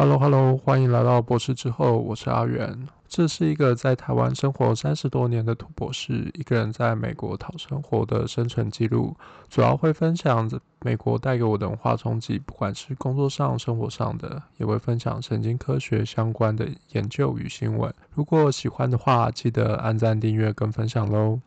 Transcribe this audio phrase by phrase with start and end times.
[0.00, 2.88] Hello，Hello，欢迎来到博士之后，我是阿元。
[3.06, 9.14] 这是一个在台湾生活三十多年的土博士，一个人在美国讨生活的生存记录，
[9.50, 10.50] 主要会分享
[10.80, 17.92] 美国带给我的文化冲击，不管是工作上、生活上的，也会分享神经科学相关的研究与新闻。
[18.14, 21.38] 如果喜欢的话，记得按赞、订阅跟分享喽。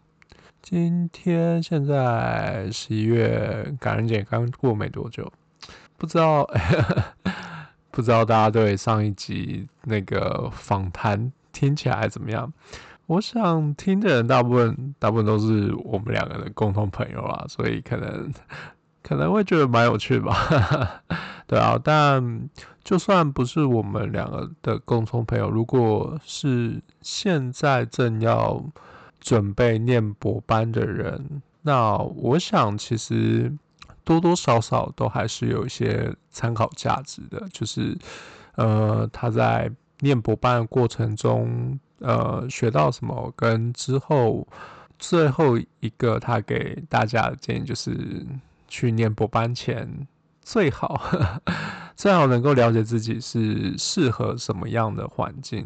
[0.62, 5.28] 今天现在十一月感恩节刚过没多久，
[5.98, 6.48] 不知道
[7.94, 11.32] 不知道大家对上一集那个访谈。
[11.52, 12.52] 听起来怎么样？
[13.06, 18.34] 我想听的人大部分大部分都是我们两个的共同朋友啦，所以可能
[19.04, 20.36] 可能会觉得蛮有趣吧。
[21.46, 22.50] 对啊，但
[22.84, 28.66] 就算不是我们两个的共同朋友，如果是现在正要
[29.20, 33.54] 准备念博班的人，那我想其实
[34.04, 37.98] 多多少少都还是有一些参考价值的，就是
[38.56, 39.72] 呃他在。
[40.00, 43.32] 念博班的过程中，呃，学到什么？
[43.38, 44.46] 跟之后
[45.00, 48.26] 最后一个他给大家的建议就是，
[48.68, 49.88] 去念博班前
[50.42, 51.42] 最好呵呵
[51.96, 55.66] 最好能够了解自己是适合什么样的环境，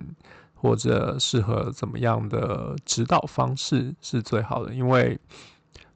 [0.54, 4.72] 或者适合怎么样的指导方式是最好的。
[4.72, 5.20] 因为，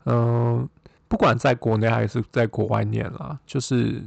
[0.05, 0.69] 嗯、呃，
[1.07, 4.03] 不管在国内还是在国外念啦，就是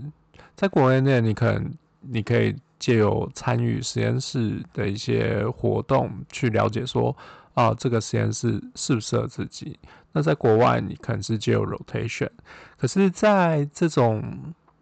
[0.57, 2.55] 在国内念，你可能你可以。
[2.77, 7.17] 借由参与实验室的一些活动，去了解说，
[7.55, 9.79] 啊，这个实验室适不适合自己。
[10.13, 12.29] 那在国外，你可能是借由 rotation。
[12.77, 14.23] 可是，在这种，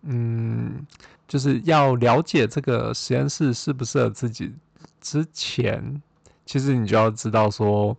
[0.03, 0.85] 嗯，
[1.29, 4.53] 就是要了解这个实验室适不适合自己
[5.01, 6.03] 之前，
[6.45, 7.97] 其实你就要知道说，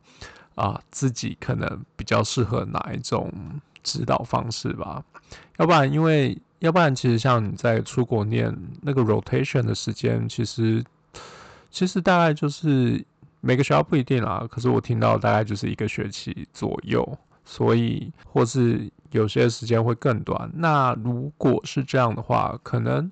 [0.56, 3.32] 啊，自己可能比较适合哪一种
[3.84, 5.02] 指导方式吧。
[5.60, 6.38] 要不然，因为。
[6.64, 10.81] 要不然，其实像你在出国念那个 rotation 的时间，其实
[11.70, 13.03] 其实大概就是
[13.42, 14.47] 每个学校不一定啦。
[14.50, 17.05] 可是我听到大概就是一个学期左右，
[17.44, 20.49] 所以或是有些时间会更短。
[20.55, 23.11] 那如果是这样的话，可能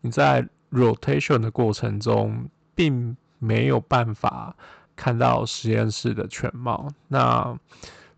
[0.00, 4.54] 你在 rotation 的过程中，并没有办法
[4.94, 6.88] 看到实验室的全貌。
[7.08, 7.58] 那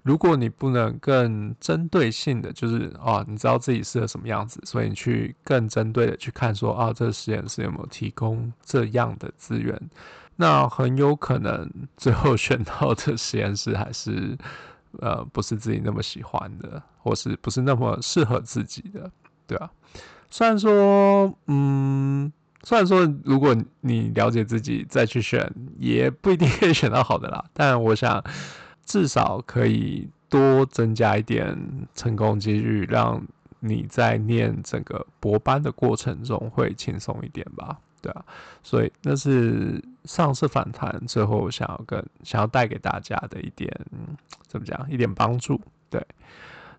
[0.05, 9.81] 如果你不能更针对性的，就是啊，你知道自己适合什么样子，所以你去更针对的去看说啊，这个实验室有没有提供这样的资源，
[10.37, 11.67] 那很有可能
[11.97, 14.37] 最后选到的实验室还是
[15.01, 19.11] 呃不是自己那么喜欢的，或是不是那么适合自己的，
[19.47, 19.71] 对啊。
[20.29, 22.31] 虽然说，嗯，
[22.63, 28.23] 虽然说如果你了解自己再去选，也不一定可以选到好的啦，但我想。
[28.85, 31.57] 至少可以多增加一点
[31.95, 33.23] 成功几率，让
[33.61, 37.79] 你在念整个博班的过程中会轻松一点吧？
[38.03, 38.25] 对啊，
[38.63, 43.71] 所以那是上次访谈最后想要跟想要带给大家的一点
[44.47, 44.87] 怎么讲？
[44.91, 45.59] 一点帮助。
[45.89, 46.05] 对，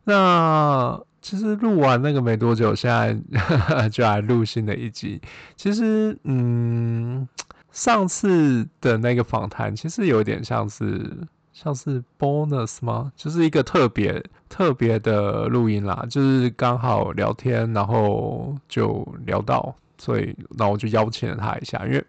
[0.04, 5.20] 那其实录完那个没多久，现在 就来录新的一集。
[5.56, 7.28] 其实，嗯，
[7.72, 11.28] 上次的那个访谈其实有点像是。
[11.56, 13.14] 像是 bonus 吗？
[13.16, 22.06] 就是一个特别特别的录音啦，就是刚好聊天，然后就聊到，所以那我就邀请了他一下，因为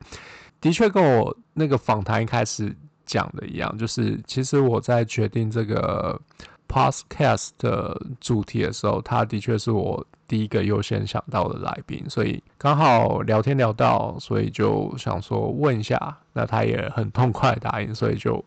[0.60, 2.74] 的确跟我那个访谈一开始
[3.04, 6.20] 讲的一样，就是其实我在决定这个
[6.66, 18.44] podcast 的主题的时候，他的确是我第一个优先想到的来宾，所以刚好聊天聊到，所以就想说问一下，那他也很痛快答应，所以就。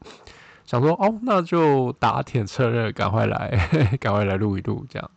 [0.69, 3.49] 想说哦，那就打铁趁热，赶快来，
[3.99, 5.11] 赶快来录一录，这样。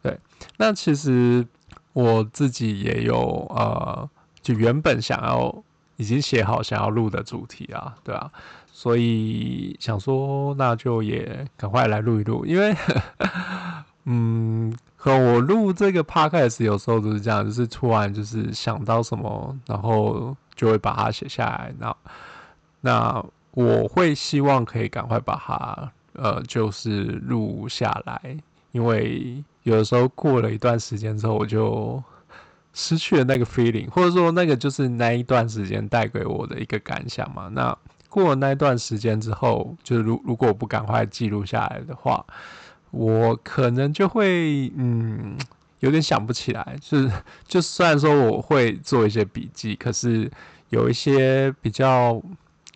[0.00, 0.16] 对，
[0.56, 1.44] 那其实
[1.92, 4.08] 我自己也有呃，
[4.40, 5.64] 就原本想要
[5.96, 8.30] 已经写好想要录的主题啊，对啊，
[8.68, 12.72] 所以想说那就也赶快来录一录，因为
[14.04, 21.96] 嗯，可我录这个 podcast 有时候都是这样，就是突然就是想到什么，然后就会把它写下来，那
[22.80, 23.24] 那。
[23.54, 28.36] 我会希望可以赶快把它，呃，就是录下来，
[28.72, 32.02] 因为有的时候过了一段时间之后，我就
[32.72, 37.48] 失去了那个 feeling，或者说那个就是那一段时间带给我的一个感想嘛。
[37.48, 37.78] 那
[38.08, 42.26] 过了那一段时间之后，就是如如果我不赶快记录下来的话，
[42.90, 45.38] 我可能就会嗯
[45.78, 46.76] 有点想不起来。
[46.80, 47.08] 就是
[47.46, 50.28] 就虽然说我会做一些笔记，可是
[50.70, 52.20] 有一些比较。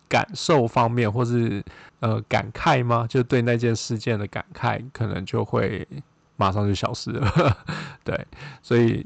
[0.09, 1.63] 感受方面，或是
[2.01, 3.05] 呃感慨吗？
[3.07, 5.87] 就对那件事件的感慨，可能就会
[6.35, 7.57] 马上就消失了。
[8.03, 8.27] 对，
[8.61, 9.05] 所以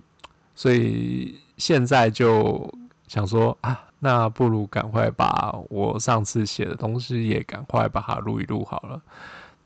[0.56, 2.74] 所以现在就
[3.08, 9.02] 想说啊，那不如赶快把我上次写的东西也赶快把它录一录好了。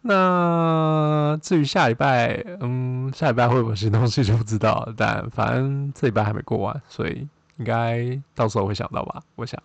[0.01, 7.27] 那至于下礼拜，嗯，下礼拜会不会有新东西就不知道，但反正这礼拜还没过完，所以
[7.57, 9.61] 应该到时候会想到吧，我想。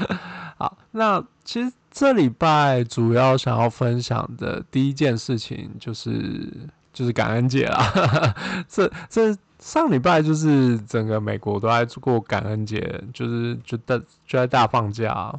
[0.56, 6.48] 好，那其实这礼拜主要想要分享的第一件事情就是
[6.92, 8.34] 就是感恩节啦。
[8.68, 15.34] 这这上礼拜就是整个美国都在过感恩节，就是就大就在大放假。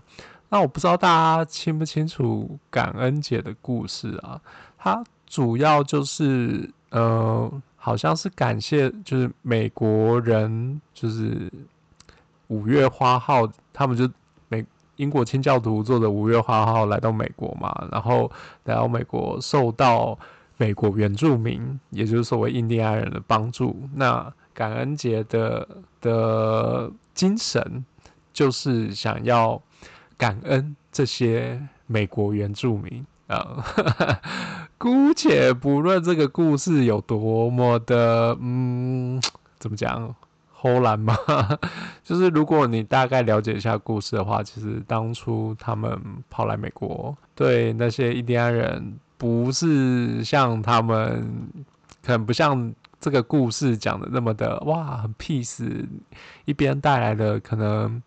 [0.49, 1.07] 那我不知道大
[1.37, 4.39] 家清不清楚感恩节的故事啊？
[4.77, 11.51] 它主要就是呃，好像是感谢，就是美国人，就是
[12.47, 14.09] 五月花号，他们就
[14.47, 14.65] 美
[14.95, 18.31] 英国清教徒坐的五月花号来到美国嘛，然后
[18.63, 20.17] 来到美国受到
[20.57, 23.75] 美国原住民，也就是所谓印第安人的帮助。
[23.93, 25.67] 那感恩节的
[26.01, 27.85] 的精神
[28.33, 29.61] 就是想要。
[30.17, 33.61] 感恩这些美国原住民啊，
[34.79, 39.21] 姑且不论这个故事有多么的，嗯，
[39.59, 40.15] 怎么讲，
[40.65, 41.15] 齁烂吗？
[42.03, 51.47] 就是如果你大概了解一下故事的话，其实当初他们跑来美国，对那些印第安人，不是像他们，
[52.03, 55.85] 可能不像这个故事讲的那么的哇，很 peace，
[56.45, 58.01] 一边带来的可能。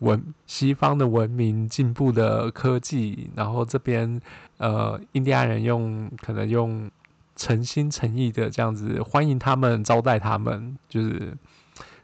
[0.00, 4.18] 文西方的文明进步的科技，然后这边
[4.56, 6.90] 呃印第安人用可能用
[7.36, 11.36] 诚心诚意的这样子欢迎他们招待他们，就是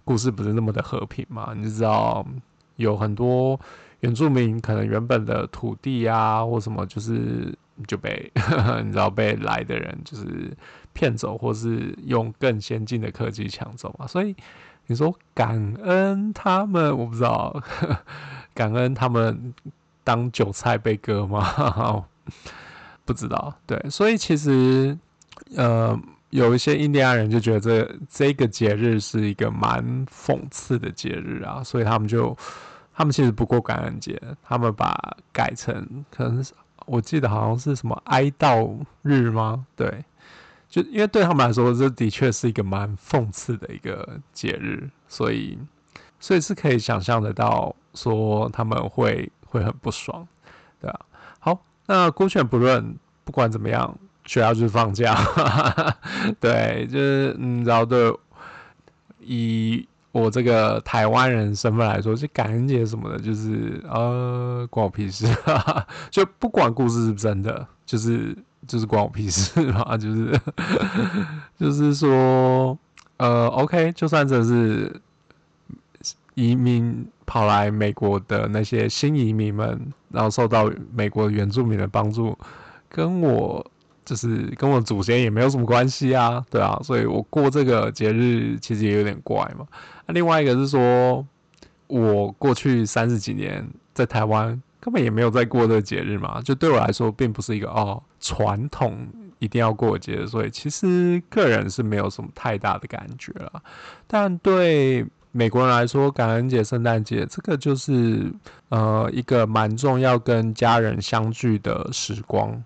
[0.07, 1.53] 故事不是那么的和平嘛？
[1.55, 2.25] 你知道
[2.77, 3.61] 有很多
[4.01, 7.55] 原住民可能原本的土地啊或什么，就是
[7.87, 10.57] 就被呵呵 你知道被来的人就是
[10.95, 14.35] 骗走，或是用更先进的科技抢走嘛，所以。
[14.89, 17.61] 你说感恩他们，我不知道，
[18.55, 19.53] 感恩他们
[20.05, 22.07] 当韭菜被割吗？
[23.05, 23.53] 不知道。
[23.67, 24.97] 对，所以其实
[25.57, 25.99] 呃，
[26.37, 32.37] 有一些印第安人就觉得这这个节日是一个蛮讽刺的节日啊，所以他们就
[32.95, 36.53] 他们其实不过感恩节，他们把改成可能是
[36.85, 39.67] 我记得好像是什么哀悼日吗？
[39.75, 40.05] 对。
[40.69, 45.57] 就因为对他们来说，这的确是一个蛮讽刺的一个节日，所以，
[46.19, 50.27] 所以是可以想象得到，说他们会会很不爽，
[50.81, 51.01] 对啊？
[51.39, 55.17] 好，那姑且不论，不管怎么样，学校就是放假，
[56.39, 58.15] 对，就是嗯，然后对，
[59.21, 65.27] 以我这个台湾人身份来说，就感恩节什么的，就是呃，关我屁事，
[66.11, 68.37] 就不管故事是不是真的，就是。
[68.67, 70.41] 就是关我屁事嘛， 就是
[71.57, 72.77] 就是说，
[73.17, 75.01] 呃，OK，就算这是
[76.35, 79.81] 移民跑来美国的那些新移民们，
[80.11, 82.37] 然后受到美国原住民的帮助，
[82.89, 83.65] 跟我
[84.07, 89.67] 就是跟我祖先也没有什么关系啊，对啊，所以我过这个节日其实也有点怪嘛。
[90.07, 91.27] 那另外一个是说，
[91.89, 94.63] 我过去三十几年在台湾。
[94.79, 98.97] 根本也没有在过这个节日嘛，就对我来说，并不是一个哦传统
[99.41, 103.61] 一定要过节，所以其实个人是没有什么太大的感觉了。
[104.07, 108.33] 但对美国人来说，感恩节、圣诞节这个就是
[108.69, 112.63] 呃一个蛮重要跟家人相聚的时光，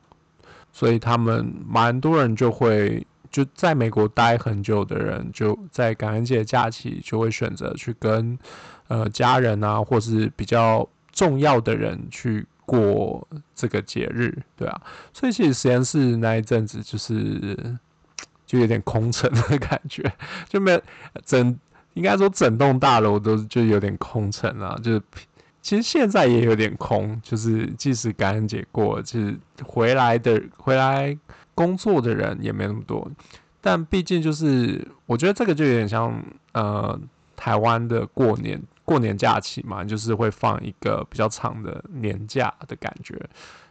[0.73, 8.39] 所以他们蛮多人就会就在美国待很久的人，就在感恩节假期就会选择去跟
[8.89, 10.89] 呃家人啊，或是比较。
[11.13, 14.81] 重要的人去过这个节日，对啊，
[15.13, 17.59] 所以其实实验室那一阵子就是
[18.47, 20.11] 就有点空城的感觉，
[20.49, 20.81] 就没有
[21.27, 21.59] 整，
[21.95, 25.03] 应该说整栋大楼都就有点空城啊，就是
[25.63, 31.17] 其实现在也有点空，就是即使感恩节过，其实回来的回来
[31.55, 33.11] 工作的人也没那么多，
[33.61, 36.99] 但毕竟就是我觉得这个就有点像呃
[37.37, 38.61] 台湾的过年。
[38.83, 43.15] 过年假期嘛，就是会放一个比较长的年假的感觉。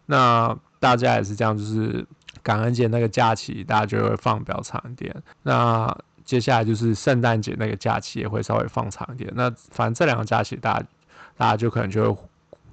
[0.06, 2.06] 那大家也是这样，就是
[2.42, 5.14] 感恩节那个假期，大家就会放比较长一点。
[5.44, 5.94] 那
[6.24, 9.30] 接下来就是圣诞节那个假期也会稍微放长一点。
[9.36, 10.86] 那反正这两个假期，大家
[11.40, 12.22] 大家就可能就会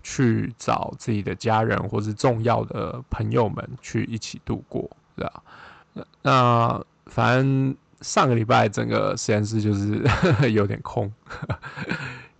[0.02, 6.04] 去找自己的家人或是重要的朋友们去一起度过，对吧？
[6.22, 10.02] 那反正上个礼拜整个实验室就是
[10.50, 11.12] 有点空。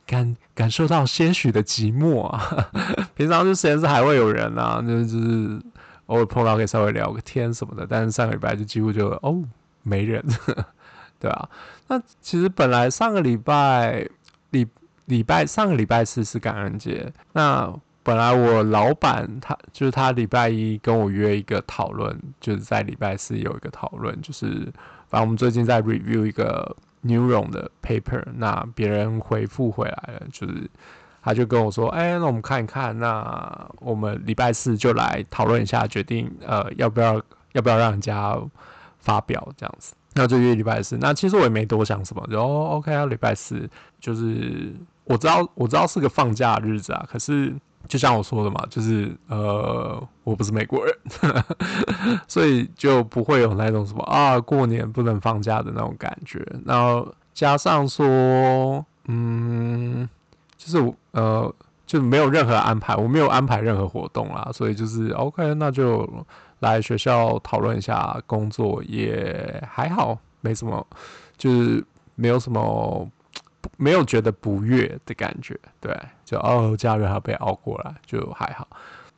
[0.04, 2.68] 感感受到些许的寂寞啊，
[3.14, 5.60] 平常就实验室还会有人啊，就是
[6.06, 9.40] 偶尔碰到可以稍微聊个天什么的，但是上个礼拜就几乎就哦
[9.84, 10.24] 没人，
[11.20, 11.48] 对啊。
[11.88, 14.08] 那其实本来上个礼拜
[14.50, 14.66] 礼
[15.06, 17.72] 礼拜上个礼拜四是感恩节，那
[18.02, 24.48] 本来我老板他就是他礼拜一跟我约一个讨论，就是在礼拜四有一个讨论，就是
[25.08, 30.70] 反正我们最近在 review 一个 neuron 的 paper，那别人回复回来了，就是
[31.22, 37.20] 他就跟我说，哎、那我们看一看，那我们礼拜四就来讨论一下，决定呃要不要
[37.52, 38.36] 要不要让人家
[38.98, 39.94] 发表这样子。
[40.14, 40.96] 那就约礼拜四。
[40.98, 43.68] 那其实我也没多想什么，就哦，OK 啊，礼拜四
[44.00, 44.72] 就是
[45.06, 47.04] 我知道我知道是个放假的日子啊。
[47.10, 47.54] 可是
[47.88, 50.94] 就像我说的嘛，就是呃，我不是美国人，
[52.28, 56.46] 所以就不会有那种什么啊过年不能放假的那种感觉。
[56.64, 60.08] 然后加上说，嗯，
[60.56, 61.54] 就是我呃
[61.86, 66.08] 就没有任何安排，我没有安排任何活动啦，所以就是 OK，那就。
[66.60, 70.86] 来学校讨论一下工作也还好，没什么，
[71.36, 71.84] 就是
[72.14, 73.06] 没有什么，
[73.76, 78.66] 没有觉得不悦的感觉，对，就哦，假日还要被熬过来，就还好。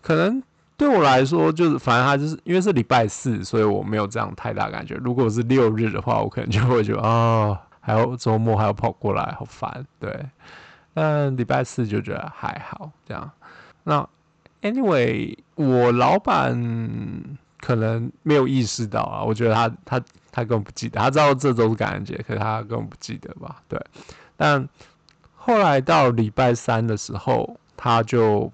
[0.01, 0.43] 可能
[0.77, 4.95] 对我来说，就是反正他就是因为是礼拜四，所以我没有这样太大感觉。
[4.97, 10.27] 如果是六日的话，我可能就会觉得、哦，还有周末还要跑过来，好烦，对。
[10.95, 13.31] 但礼拜四就觉得还好，这样。
[13.85, 14.09] 那。
[14.61, 16.53] Anyway，我老板
[17.61, 23.63] 可能没有意识到啊，我觉得他他他根本不记得，他知道这周是感恩节，可是他根本不记得吧？
[23.69, 23.81] 对。
[24.39, 24.67] 但
[25.37, 28.51] 后来到礼拜三的时候，他就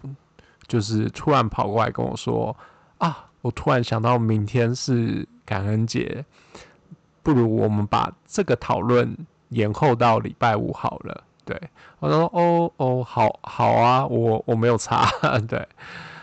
[0.66, 2.56] 就是突然跑过来跟我说
[2.98, 6.24] ：“啊，我突然想到明天是感恩节，
[7.22, 9.16] 不如我们把这个讨论
[9.50, 11.60] 延后到礼拜五好了。”对，
[11.98, 15.06] 我说哦哦，好好啊，我我没有差，
[15.46, 15.68] 对，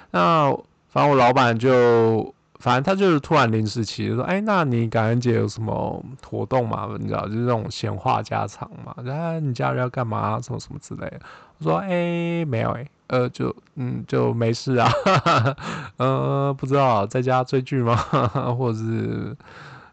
[0.09, 0.51] 那
[0.89, 6.87] 反正我老板就，反正他就是突然临时起意说，哎，那你感恩节有什么活动吗？
[6.99, 11.19] 你知道，就是那种闲话家常嘛，然后，你家人要干嘛，什么什么之类的。
[11.57, 14.89] 我说，哎，没有，哎，呃，就嗯，就没事啊，
[15.97, 17.95] 呃，不知道在家追剧吗？
[18.57, 19.35] 或者是，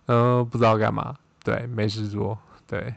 [0.07, 1.15] 呃，不知道干嘛？
[1.43, 2.95] 对，没事做，对。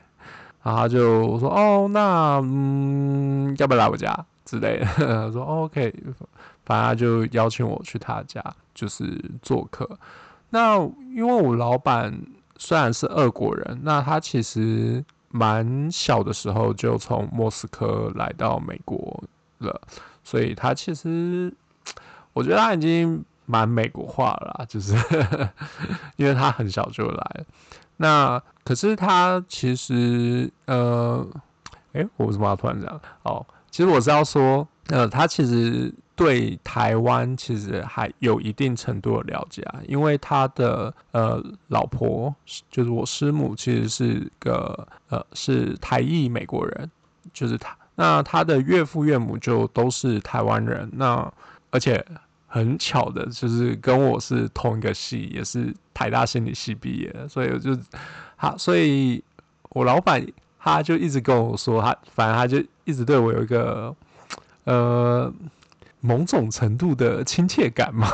[0.64, 5.92] 然后他就说：“哦，那嗯，要不要来我家之类的？”他 说：“OK。”
[6.66, 9.06] 反正他就邀请我去他家，就是
[9.42, 9.90] 做客。
[10.50, 10.78] 那
[11.16, 12.14] 因为我老板
[12.58, 19.24] 虽然是俄国人，那他其实蛮小的时候就从莫斯科来到美国
[19.60, 19.82] 了，
[20.24, 21.54] 所以他其实
[22.34, 24.94] 我觉得他已经蛮美国化了，就是
[26.18, 27.46] 因为他很小就来了。
[27.98, 31.26] 那可是他其实呃，
[31.94, 33.02] 诶，我为什么要突然这样？
[33.24, 42.34] 哦，其实我是要说，呃，他其实对台湾其实还有一定程度的了解啊，因为他的呃老婆
[42.70, 46.92] 就是我师母，其实是个呃是台裔美国人，
[47.34, 51.32] 就是他，那他的岳父岳母就都是台湾人，那
[51.72, 52.06] 而且。
[52.54, 57.74] 很巧的，就是跟我是同一个系，也是台大心理系毕业的，所以我就
[58.38, 59.24] 他，所以
[59.70, 60.22] 我老板
[60.60, 63.96] 他就一直跟我说，他反正他就一直对我有一个
[64.66, 65.34] 呃
[66.02, 68.08] 某种程度的亲切感嘛，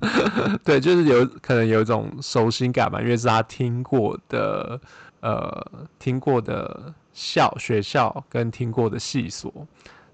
[0.64, 4.80] 对，就是有可能有一种熟悉感嘛，因为是他听过的
[5.20, 9.52] 呃听过的校学校跟听过的系所。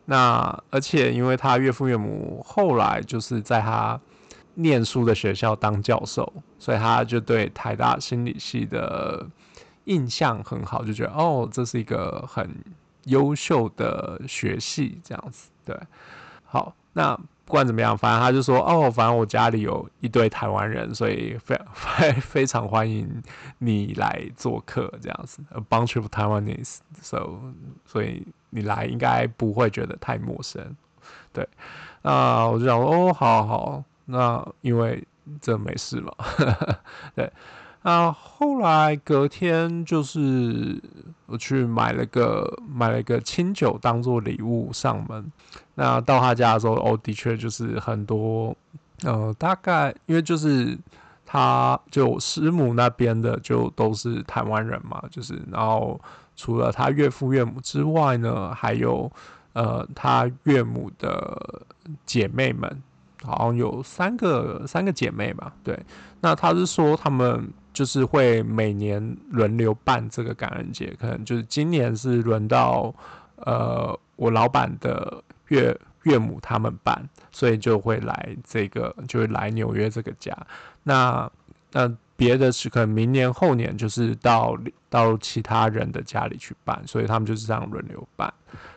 [0.05, 3.99] 那而且，因为他岳父岳母后来就是在他
[4.55, 9.25] 念书的学校当教授，所以他就对台大心理系的
[9.85, 12.50] 印象很好，就觉得哦，这是一个很
[13.05, 15.49] 优秀的学系，这样子。
[15.64, 15.79] 对，
[16.45, 23.23] 好，那不管怎么样，反正他就说哦，反正我家里有一堆台湾人，所以非 非非常欢迎
[23.59, 25.43] 你来做客，这样子。
[25.51, 27.41] A bunch of Taiwanese，so
[27.87, 28.27] 所以。
[28.55, 30.77] 你来应该不会觉得太陌生，
[31.33, 31.49] 对，
[32.03, 35.03] 那我就想说，哦，好好，那因为
[35.41, 36.13] 这没事嘛，
[37.17, 37.33] 对，
[37.83, 40.81] 那后来隔天就是
[41.27, 45.31] 我去买了个买了个清酒当做礼物上门，
[45.75, 48.57] 那到他家的时候，哦，的确就是很多，
[49.03, 50.79] 呃，大概因为就是
[51.27, 56.01] 他就师母那边的就都是台湾人嘛，就是然后。
[56.35, 59.09] 除了他岳父岳母之外呢，还有
[59.53, 61.62] 呃他岳母的
[62.07, 62.83] 姐妹们，
[63.23, 65.53] 好像有三个三个姐妹吧。
[65.62, 65.79] 对，
[66.23, 72.95] 那他是说他们就是会每年轮流办这个感恩节，可能就是今年是轮到
[73.37, 80.37] 呃我老板的岳岳母他们办，所以就会来这个就会来纽约这个家。
[80.83, 81.31] 那
[81.73, 81.95] 那。
[82.14, 84.57] 别的是可能明年后年就是到
[84.88, 88.33] 到其他人的家里去办，所以他们就是这样轮流办。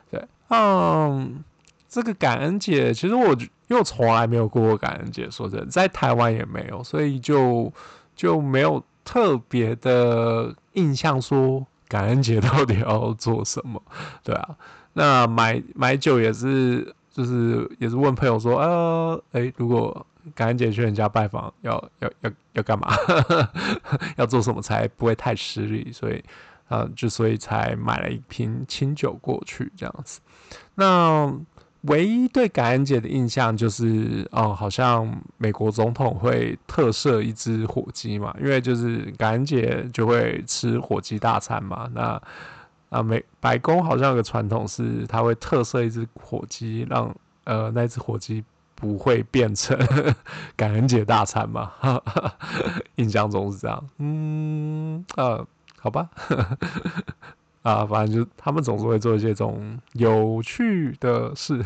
[0.10, 1.44] 对，嗯，
[1.88, 3.38] 这个感恩节，其实我
[3.68, 7.72] 又从来没有过过感恩节，说真的，在台湾也没有，所以就
[8.16, 13.82] 就没有特别的印象说感恩节到底要做什么。
[14.24, 14.56] 对啊，
[14.94, 22.88] 那买买酒也是，就是也是问朋友说，呃，诶，如果感恩节去人家拜访，要要要要干嘛？
[24.18, 25.92] 要做什么才不会太失礼？
[25.92, 26.24] 所以。
[26.68, 30.20] 啊，就所以才买了一瓶清酒过去这样子。
[30.74, 31.32] 那
[31.88, 41.89] 唯一对感恩节的印象就是，哦，好像美国总统会特设一只火鸡嘛，因为就是感恩节就会吃火鸡大餐嘛。
[41.94, 42.22] 那
[42.89, 47.13] 啊，美白宫好像有个传统是，他会特设一只火鸡，让
[47.44, 49.77] 呃那只火鸡不会变成
[50.56, 51.72] 感恩节大餐嘛。
[52.96, 53.89] 印象中是这样。
[53.98, 55.46] 嗯，呃。
[55.77, 56.10] 好吧，
[57.66, 61.66] 啊，反正就他们总是会做一些这种有趣的事。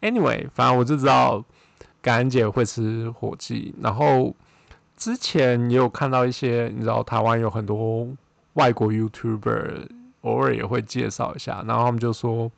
[0.00, 1.44] Anyway，反正我就知道
[2.00, 4.34] 感恩节会吃火鸡，然后
[4.96, 8.08] 之前也有看到一些，你知道台湾有很多
[8.54, 9.86] 外国 YouTuber
[10.22, 12.50] 偶尔也会介绍一下，然后他们就说，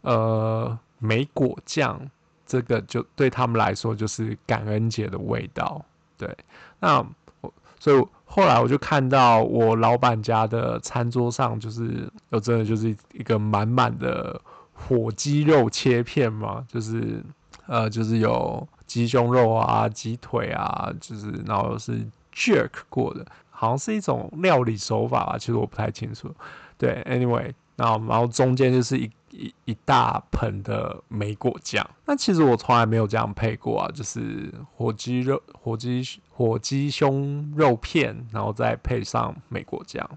[0.00, 2.00] 呃，莓果酱
[2.46, 5.84] 这个就对他们来说就是感恩节的味道。
[6.16, 6.34] 对，
[6.80, 7.06] 那
[7.42, 8.02] 我所以。
[8.30, 14.38] 后来我就看到我老板家的餐桌上，就是有真的就是一个满满的
[14.72, 17.24] 火鸡肉切片嘛，就是
[17.66, 26.32] 呃就是有鸡胸肉啊、鸡腿啊，就是然后是 jerk 过的，好像是一种料理手法吧，其实我不太清楚。
[26.76, 29.10] 对，anyway，然后然后中间就是一。
[29.30, 36.02] 一一大盆的莓果酱，那其实我从来没有这样配过啊，就是火鸡肉、火鸡
[36.38, 40.08] 火鸡胸肉片，然后再配上美国酱。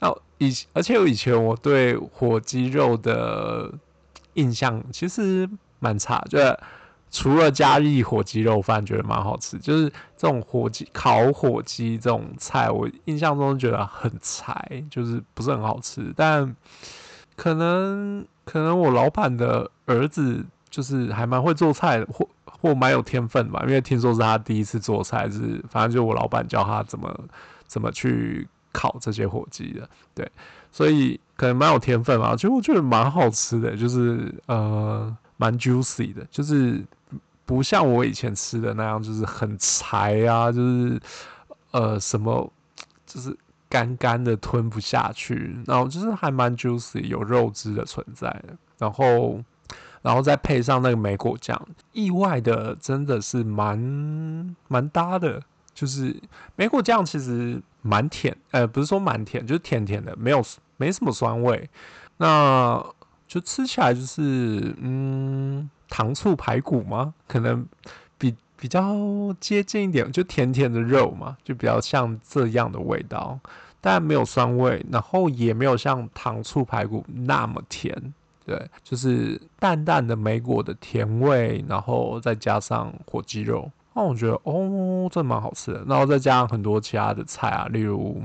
[0.00, 3.72] 那以而且我以前我对火鸡肉的
[4.32, 6.58] 印象其实蛮差，就是
[7.12, 16.56] 除了嘉义火鸡肉饭觉得蛮好吃，就是这种火鸡烤火鸡这种菜，我印象中觉得很柴，就是不是很好吃，但。
[17.36, 22.28] 可能可能我老板的儿子就是还蛮会做菜的，或
[22.64, 27.14] 或蛮有天分吧，因为听说是他第一次做菜，是反正就我老板教他怎么
[27.66, 30.26] 怎么去烤这些火鸡的，对，
[30.72, 32.34] 所以可能蛮有天分吧。
[32.34, 36.82] 其实我觉得蛮好吃的，就是呃蛮 juicy 的，就是
[37.44, 40.98] 不像我以前吃的那样，就是很柴啊，就是
[41.72, 42.50] 呃什么
[43.06, 43.36] 就是。
[43.66, 49.42] 干干的吞不下去，然后就是还蛮 juicy，有肉汁的存在的，然后，
[50.04, 51.58] 然后再配上那个莓果酱，
[51.92, 55.40] 意外的真的是蛮蛮搭的。
[55.72, 56.14] 就是
[56.56, 60.44] 莓果酱其实蛮甜，呃，不是说蛮甜，就是甜甜的，没有
[60.76, 61.68] 没什么酸味。
[62.18, 62.84] 那
[63.26, 67.14] 就吃起来就是嗯，糖醋排骨吗？
[67.26, 67.66] 可能
[68.18, 68.94] 比比较
[69.40, 73.40] 接近一点，就甜甜的肉嘛，就比较像这样的味道。
[73.80, 78.14] 但没有酸味，然后也没有像糖醋排骨那么甜，
[78.44, 85.84] 对，就是淡淡的莓果的甜味，然后再加上火鸡肉，那我觉得哦，这蛮好吃的。
[85.86, 88.22] 然后再加上很多其他的菜啊，例如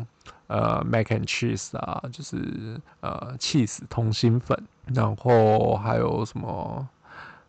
[0.47, 4.57] 呃 mac and cheese 啊，就是呃 cheese 通心粉，
[4.93, 6.87] 然后还有什么？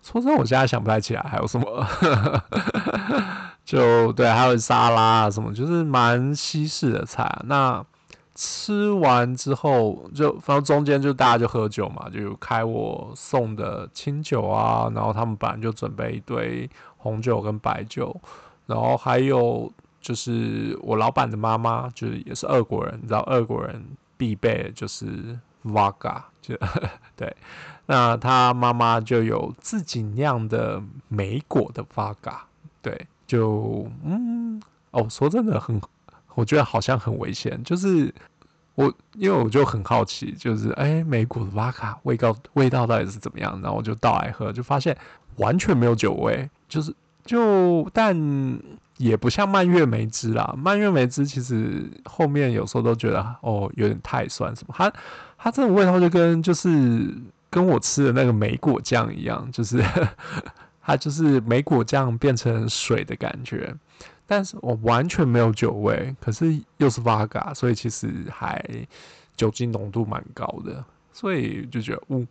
[0.03, 1.87] 说真，我现在想不太起来还有什么。
[3.65, 7.43] 就对，还有沙拉啊什么，就是蛮西式的菜啊。
[7.45, 7.85] 那
[8.43, 18.19] 吃完之后，就反正中间就大家就喝酒嘛，就开我送的清酒啊，然后他们本来就准备一堆红酒跟白酒，
[18.65, 23.85] 然后还有就是我老板的妈妈，就是也是俄国人，你知道俄国人
[24.17, 26.57] 必备就是 Vodka，就
[27.15, 27.37] 对，
[27.85, 32.39] 那他妈妈就有自己酿的莓果的 Vodka，
[32.81, 35.79] 对，就嗯，哦，说真的很。
[36.35, 38.13] 我觉得好像很危险，就是
[38.75, 43.61] 我因为我就很好奇，就是哎，莓果的哇卡味道味道到底是怎么样？
[43.63, 44.97] 然后我就倒来喝，就发现
[45.37, 48.17] 完全没有酒味，就是就但
[48.97, 50.55] 也不像蔓越莓汁啦。
[50.57, 54.93] 蔓越莓汁其实后面有时候都觉得哦有点太酸什么，它
[55.37, 57.15] 它这种味道就跟就是
[57.51, 59.83] 跟我吃的那个莓果酱一样，就是
[60.81, 63.75] 它就是莓果酱变成水的感觉。
[64.31, 68.65] 但是我完全没有酒味，可是又是 Vodka，所以其实还
[69.37, 72.25] 酒精浓度蛮高的，所以就觉得，呜、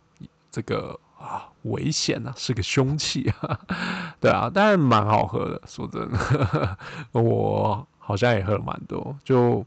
[0.50, 3.60] 这个啊危险啊，是个凶器啊，
[4.18, 6.78] 对啊，但是蛮好喝的，说真的，
[7.20, 9.62] 我好像也喝了蛮多，就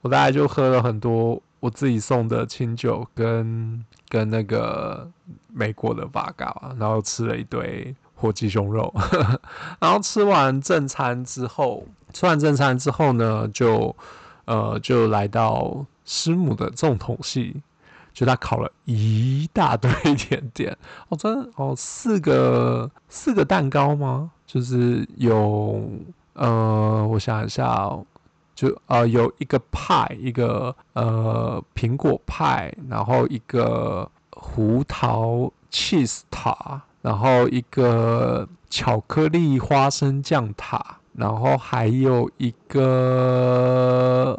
[0.00, 5.08] 我大概就喝了很多，我自己送的清酒跟跟那个
[5.46, 8.92] 美国的 Vodka，然后吃了一堆火鸡胸肉，
[9.78, 13.94] 然后吃完正餐之后，吃完正餐之后呢，就
[14.44, 17.54] 呃就来到师母的重头戏，
[18.12, 20.76] 就他烤了一大堆 甜点，
[21.08, 24.30] 哦，真哦，四个四个蛋糕吗？
[24.46, 25.80] 就是有
[26.32, 28.04] 呃，我想一下哦。
[28.54, 44.38] 就呃有一个派，一个呃苹果派，然后一个胡桃 cheese 塔，然后一个巧克力花生酱塔，然后还有一个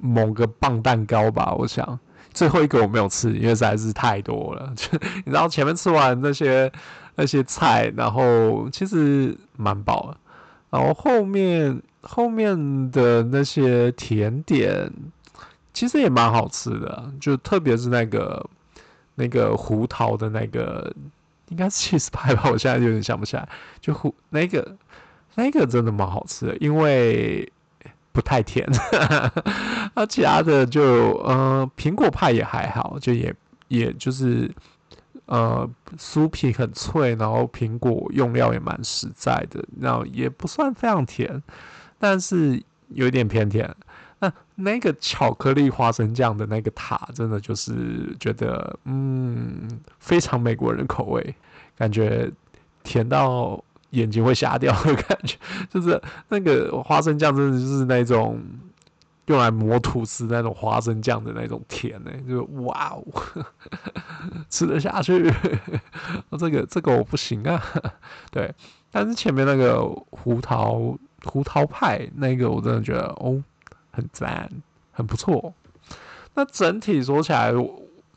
[0.00, 1.98] 某个棒蛋糕吧，我想
[2.32, 4.72] 最后一个我没有吃，因为实在是太多了。
[4.76, 6.70] 就 你知道前面吃完那些
[7.16, 10.16] 那些菜，然后其实蛮饱的，
[10.70, 11.82] 然后后面。
[12.08, 14.88] 后面的那些甜点
[15.74, 18.48] 其实也蛮好吃的，就特别是那个
[19.16, 20.94] 那个胡桃的那个，
[21.48, 23.48] 应该是 cheese 派吧，我现在有点想不起来。
[23.80, 24.76] 就胡那个
[25.34, 27.50] 那个真的蛮好吃的，因为
[28.12, 28.66] 不太甜。
[29.94, 30.82] 那 其他的就
[31.18, 33.34] 呃苹果派也还好，就也
[33.68, 34.50] 也就是
[35.26, 41.42] 呃酥皮很脆，然后苹果用料也蛮实在的，然后也不算非常甜。
[41.98, 43.74] 但是有一点偏甜，
[44.58, 51.34] 那个巧克力花生酱的那个塔，真的就是觉得，嗯，非常美国人口味，
[51.76, 52.30] 感觉
[52.82, 55.36] 甜到眼睛会瞎掉 的感觉，
[55.70, 58.42] 就是那个花生酱真的就是那种
[59.26, 63.04] 用来磨吐司那种花生酱的那种甜呢、欸， 就哇哦，
[64.48, 65.30] 吃得下去，
[66.38, 67.62] 这个这个我不行啊，
[68.32, 68.54] 对，
[68.90, 70.96] 但是前面那个胡桃。
[71.24, 73.42] 胡桃派那个我真的觉得哦，
[73.96, 74.48] 很赞，
[74.92, 75.54] 很不错。
[76.34, 77.50] 那整体说起来，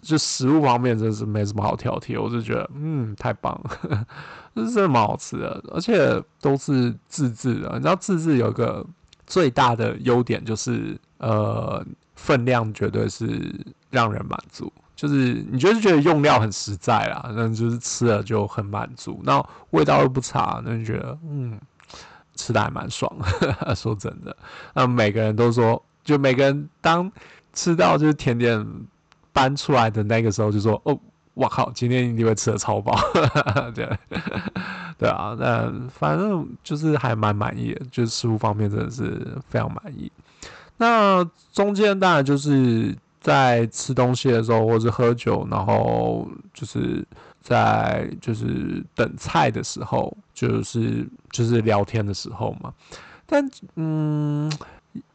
[0.01, 4.05] 就食物方面真是没什么好挑剔，我就觉得嗯，太棒了，
[4.53, 7.69] 这是真的蛮好吃的，而且都是自制的。
[7.75, 8.85] 你知道自制有一个
[9.25, 13.53] 最大的优点就是呃，分量绝对是
[13.89, 21.57] 让人满足，就是你就是觉得用料很实在啦，那就是吃了就很满足，那味道又不差，那你觉得嗯。
[22.39, 24.35] 吃的还蛮爽的， 说真的，
[24.73, 27.11] 那每个人都说，就每个人当
[27.51, 28.65] 吃到就是甜点
[29.33, 30.97] 搬出来的那个时候，就说：“哦，
[31.33, 32.97] 我靠，今天一定会吃的超饱。
[33.75, 33.89] ”对，
[34.97, 40.09] 对啊，那反正就是还蛮满意的，就是食物方面真的是非常满意。
[40.77, 47.05] 那中间当然就是在吃东西的时候，或者喝酒，然后就是。
[47.49, 52.71] 在就是等菜的时候，就是就是聊天的时候嘛。
[53.25, 54.51] 但嗯，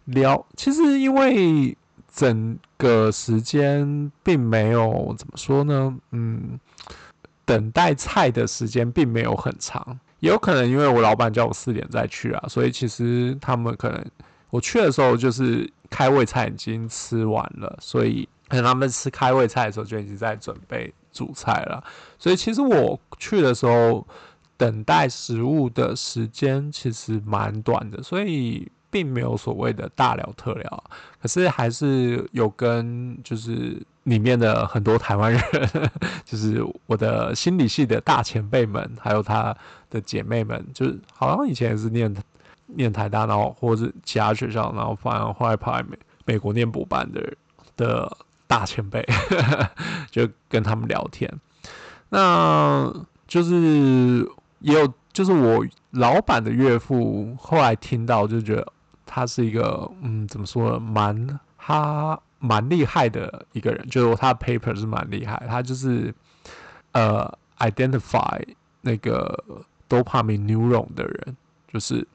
[0.07, 1.77] 聊其实因为
[2.13, 6.59] 整个时间并没有怎么说呢，嗯，
[7.45, 9.99] 等待菜的时间并没有很长。
[10.21, 14.05] 也有可能因为我老板叫我四点再去啊，所以其实他们可能
[14.51, 20.93] 我去的时候就是开胃菜已经吃完了，所以可能他们吃开胃菜的时候就已经在准备。
[21.15, 21.81] 煮菜了，
[22.19, 24.05] 所以其实我去的时候，
[24.57, 30.85] 等待食物的时间其实蛮短的，所以并没有所谓的大聊特聊。
[31.23, 35.41] 可是还是有跟就是里面的很多台湾人，
[36.27, 39.57] 就是我的心理系的大前辈们，还有他
[39.89, 42.13] 的姐妹们，就是好像以前也是念
[42.67, 47.35] 念台大，然后或者是其他学校，然后反而后来跑来美美国念补班的
[47.77, 48.17] 的。
[48.55, 49.05] 大前辈
[50.13, 51.29] 就跟他们聊天，
[52.11, 52.89] 那
[53.27, 54.25] 就是
[54.61, 58.73] 也有，就是我老板的岳父，后来听到就觉得
[59.05, 66.15] 他是一个，嗯，怎么说呢，蛮他蛮厉害的一个人，就是他 paper 是蛮厉害，他就是
[66.93, 68.41] 呃 identify
[68.83, 69.43] 那个
[69.89, 71.37] dopamine neuron 的人，
[71.67, 72.07] 就是。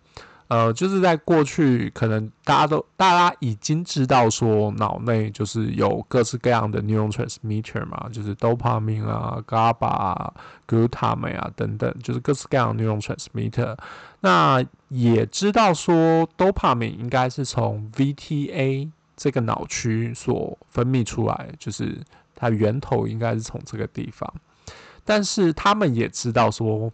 [0.49, 10.33] 呃，就是在过去，可能大家都大家已经知道说，脑内就是有各式各样的 neurotransmitter 嘛，就是 dopamine 啊、GABA 啊、
[10.67, 13.77] glutamate 啊等等，就是各式各样的 neurotransmitter。
[14.21, 21.95] 那也知道说，dopamine 应该是从 VTA 这个脑区所分泌出来，就是
[22.35, 24.27] 它源头应该是从这个地方。
[25.05, 26.91] 但是他们也知道说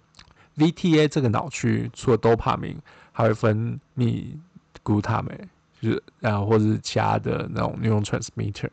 [0.57, 2.79] ，VTA 这个脑区除了 dopamine
[3.17, 4.25] 还会分泌
[4.83, 5.49] 谷氨酸
[5.79, 8.69] 就是然后或者是其他的那种 neurotransmitter。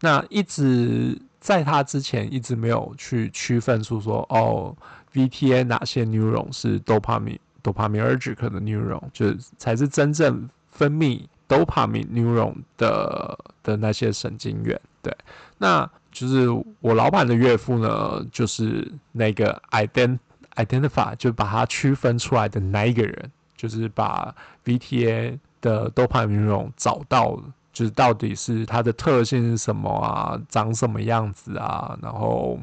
[0.00, 4.76] 那一直在他之前一直没有去区分出说哦
[5.14, 14.78] ，VTA 哪些 neuron 是 dopamine dopaminergic 的 neuron，就是才是真正分泌 dopamine neuron 的的那些神经元。
[15.00, 15.16] 对，
[15.56, 16.48] 那就是
[16.80, 20.18] 我老板的岳父呢，就是那个 ident
[20.56, 27.38] identify 就把它区分出来的那一个人，就是把 VTA 的多巴胺龙找到。
[27.72, 32.56] 就是到底是它的特性是什么啊，长什么样子啊，然后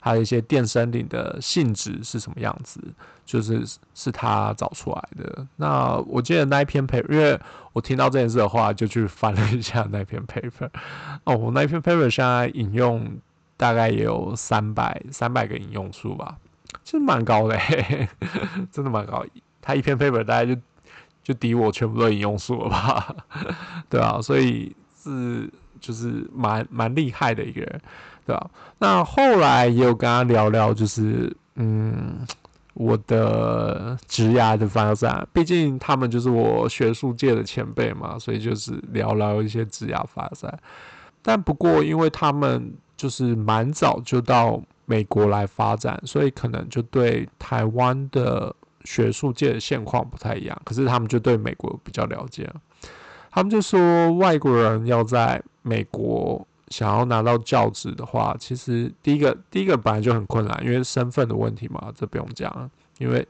[0.00, 2.80] 还有一些电生理的性质是什么样子，
[3.26, 3.62] 就是
[3.94, 5.46] 是他找出来的。
[5.56, 7.38] 那我记得那一篇 paper，因为
[7.74, 10.70] 我听到这件事的话，就去翻了一下那篇 paper。
[11.24, 13.06] 哦，我那篇 paper 现在引用
[13.58, 16.38] 大概也有三百三百个引用数吧，
[16.82, 18.08] 其实蛮高的嘿嘿，
[18.72, 19.22] 真的蛮高。
[19.66, 20.60] 他一篇 paper 大概就。
[21.26, 23.16] 就抵我全部都引用数了吧，
[23.90, 25.50] 对啊，所以是
[25.80, 27.80] 就是蛮蛮厉害的一个人，
[28.24, 28.50] 对啊。
[28.78, 32.24] 那后来也有跟他聊聊，就是嗯，
[32.74, 40.56] 我的职涯的发展，毕竟他们就是我学术界的前辈嘛，所以就是聊聊一些职涯发展。
[41.22, 48.54] 但不过，因为他们就是蛮早就到美国来发展，所以可能就对台湾的。
[48.86, 52.48] 学术界的现况不太一样，可是他们就对美国比较了解。
[53.30, 62.70] 他们就说，外国人要在美国想要拿到教职的话，其实第一个第一个本来就很困难，因为身份的问题嘛，这不用讲。
[62.98, 63.26] 因为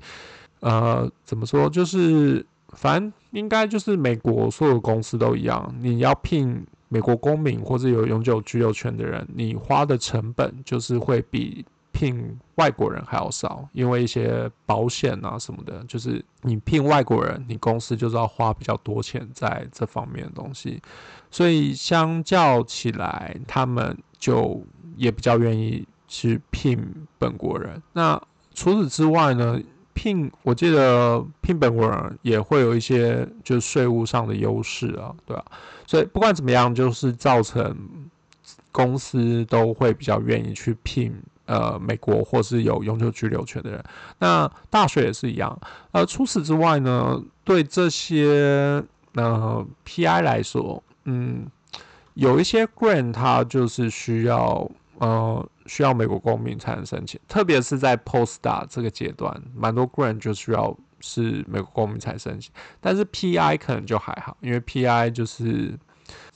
[0.60, 11.64] 呃，怎么说，就是反正应该就是美国所有公司都一样，你要聘美国公民或者有永久居留权的人，你花的成本就是会比。
[11.96, 20.78] 聘外国人还要少，因为一些保险啊什么的，就是你聘外国人，你公司就是要花比较多钱在这方面的东西，
[21.30, 24.62] 所以相较起来，他们就
[24.94, 26.78] 也比较愿意去聘
[27.18, 27.82] 本国人。
[27.94, 29.58] 那除此之外呢，
[29.94, 35.44] 聘我记得聘本国人也会有一些就是税务上的优势啊，对啊，
[35.86, 37.74] 所以不管怎么样，就是造成
[38.70, 41.18] 公司都会比较愿意去聘。
[41.46, 43.84] 呃，美国或是有永久居留权的人，
[44.18, 45.56] 那大学也是一样。
[45.92, 48.82] 呃，除此之外呢，对这些
[49.14, 51.46] 呃 PI 来说，嗯，
[52.14, 62.50] 有一些 grant 它就是需要呃需要美国公民才能申请，特别是在 postdoc 这个阶段，蛮多 grant 就需要是美国公民才申请。
[62.80, 65.78] 但是 PI 可能就还好，因为 PI 就是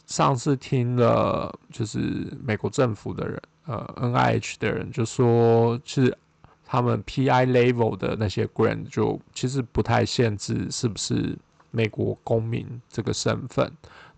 [0.07, 1.99] 上次听了就是
[2.45, 3.43] 美国政府的人。
[3.71, 6.19] 呃，NIH 的人就说，其实
[6.67, 11.39] 他们 PI level 的那些 grant 就其实不太限制是不是
[11.71, 13.71] 美国公民这个身份，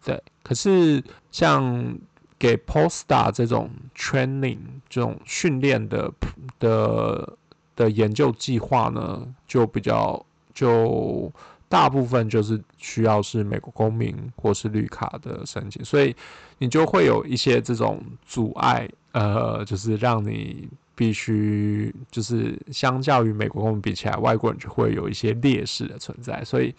[0.03, 0.23] 对。
[0.43, 1.95] 可是像
[2.39, 4.57] 给 postdoc 这种 training
[4.89, 6.11] 这种训练的
[6.59, 7.37] 的
[7.77, 11.31] 的研究计划呢，就比较就
[11.69, 16.17] 大部分就是需要是美国公民或是绿卡的申请，所以
[16.57, 18.89] 你就会有一些这种阻碍。
[19.13, 26.75] 呃，就是让你必须，就是相较于美国跟我们比起来，外国人就会有一些劣势的存在，所以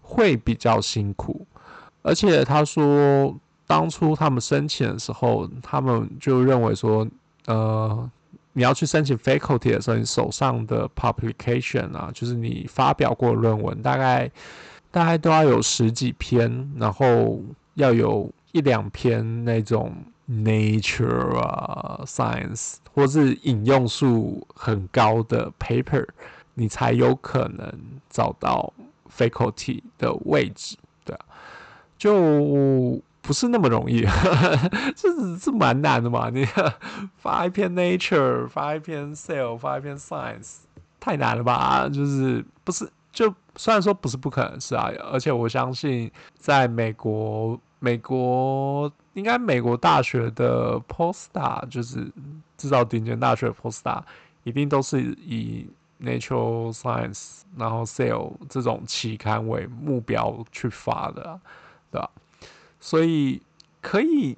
[0.00, 1.44] 会比较辛苦。
[2.02, 7.06] 而且他说，当初他们申请的时候，他们就认为说，
[7.46, 8.10] 呃，
[8.52, 14.30] 你要去申请 faculty 的时候，你手上的 publication 啊，就是你发表过论文，大概
[14.90, 17.40] 大概都要有十几篇，然后
[17.74, 19.92] 要有一两篇那种。
[20.32, 26.06] Nature 啊，Science，或是引用数很高的 paper，
[26.54, 27.70] 你才有可能
[28.08, 28.72] 找到
[29.14, 31.20] faculty 的位置，对啊，
[31.98, 34.06] 就不是那么容易，
[34.96, 36.30] 这这蛮难的嘛。
[36.30, 36.46] 你
[37.20, 40.60] 发一篇 Nature，发一篇 Cell，发一篇 Science，
[40.98, 41.88] 太难了吧？
[41.92, 48.90] 就是不是就虽然说不是不可能是啊，而且我相信在美国，美国。
[49.14, 52.10] 应该美国大学的 postdoc 就是
[52.56, 54.02] 至少顶尖大学的 postdoc
[54.44, 55.66] 一定都是以
[56.00, 61.38] Nature Science 然后 Cell 这种期刊为目标去发的，
[61.90, 62.10] 对吧？
[62.80, 63.40] 所以
[63.80, 64.36] 可以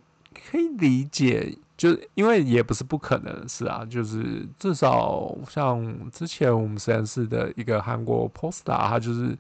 [0.50, 9.38] 可以理解，就因为也不是不可能的事啊，就是至少像之前我们实验室的一个韩国 postdoc 他就是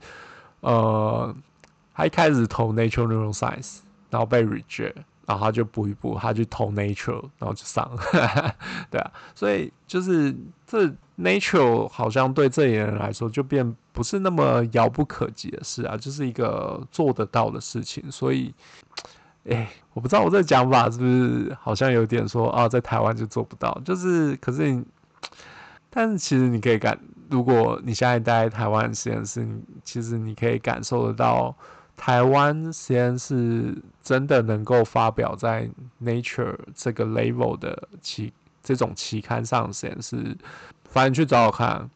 [0.60, 1.34] 呃，
[1.92, 4.94] 他一开始投 Nature Neuroscience，然后被 reject。
[5.26, 8.54] 然后他就补一补，他就投 Nature，然后就上了，
[8.90, 10.34] 对啊，所以就是
[10.66, 10.86] 这
[11.18, 18.10] Nature 好像对这些人来说就变不是那么遥不可及的事啊，就是一个做得到的事情。
[18.10, 18.52] 所以，
[19.48, 24.84] 哎，我不知道我这讲法是不是好像有点说啊，在台湾就做不到，就是可是你，
[25.88, 26.98] 但是其实你可以感，
[27.30, 31.56] 如果你现在待在台湾实验室，你其实你可以感受得到。
[31.96, 35.68] 台湾实验室真的能够发表在
[36.02, 40.36] Nature 这个 level 的期这种期刊上实验室，
[40.84, 41.88] 反正去找找看，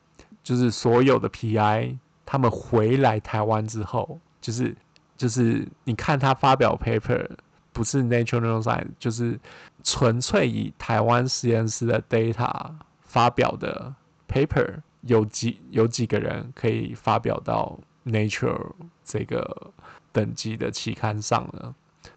[0.43, 4.75] 就是所有的 PI 他们回来台湾之后，就是
[5.17, 7.29] 就是你看他发表 paper，
[7.73, 9.39] 不是 Nature Neuroscience，就是
[9.83, 12.71] 纯粹以台湾实验室的 data
[13.03, 13.95] 发表的
[14.29, 18.73] paper，有几有几个人可以发表到 Nature
[19.05, 19.73] 这个
[20.19, 21.73] 等级的期刊上呢？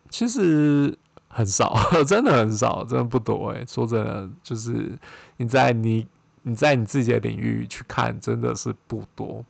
[0.10, 3.64] 其实很少， 真的很少，真的不多诶。
[3.68, 4.98] 说真的，就是
[5.38, 6.08] 你在你
[6.42, 9.46] 你在你自己的领域去看，真的是不多。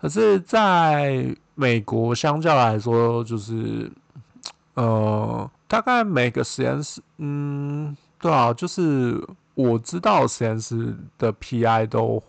[0.00, 3.88] 可是，在美国相较来说，就是
[4.74, 12.20] 呃，大概每个实验室，嗯，对啊，就是我知道实验室的 PI 都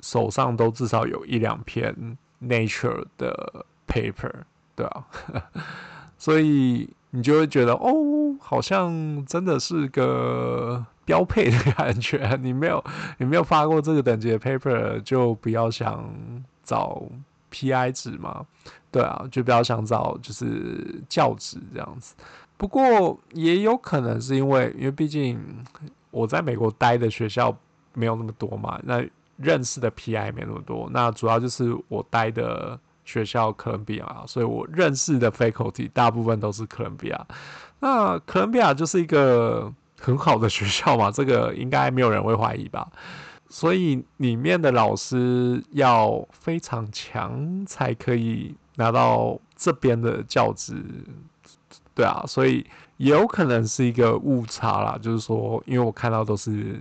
[0.00, 4.32] 手上都至少有一两篇 Nature 的 paper，
[4.78, 5.04] 对啊，
[6.16, 12.34] 所以你就会觉得哦，好像真的是个标配的感觉。
[12.40, 12.82] 你没有
[13.18, 16.08] 你没有发过这个等级的 paper，就不要想。
[16.68, 17.02] 找
[17.50, 18.44] PI 值嘛，
[18.92, 22.14] 对啊，就不要想找就是教职这样子。
[22.58, 25.40] 不过也有可能是因为，因为毕竟
[26.10, 27.56] 我在美国待的学校
[27.94, 29.02] 没有那么多嘛，那
[29.38, 30.90] 认识的 PI 没那么多。
[30.92, 32.78] 那主要就是我待的
[33.08, 37.26] 学校哥伦比亚，所以我认识的 faculty 大部分都是哥伦比亚。
[37.80, 42.86] 那哥伦比亚就是一个很好的学校嘛， 这个应该没有人会怀疑吧。
[43.48, 50.74] 所以里面的老师要非常强才可以拿到这边的教职，
[51.94, 52.66] 对啊，所以
[52.98, 54.98] 也有可能是一个误差啦。
[55.00, 56.78] 就是说，因为我看到都是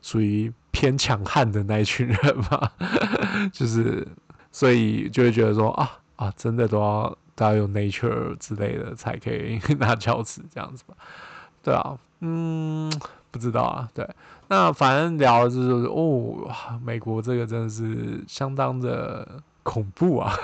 [0.00, 2.68] 属于偏强悍的那一群人嘛，
[3.52, 4.04] 就是
[4.52, 10.94] 所以就会觉得说啊啊，真的都要都要有 Nature 之类的才可以拿教职这样子吧？
[11.64, 12.92] 对啊，嗯。
[13.32, 14.06] 不知道啊，对，
[14.48, 16.36] 那反正聊的就是哦，
[16.84, 19.26] 美国这个真的是相当的
[19.62, 20.36] 恐怖啊，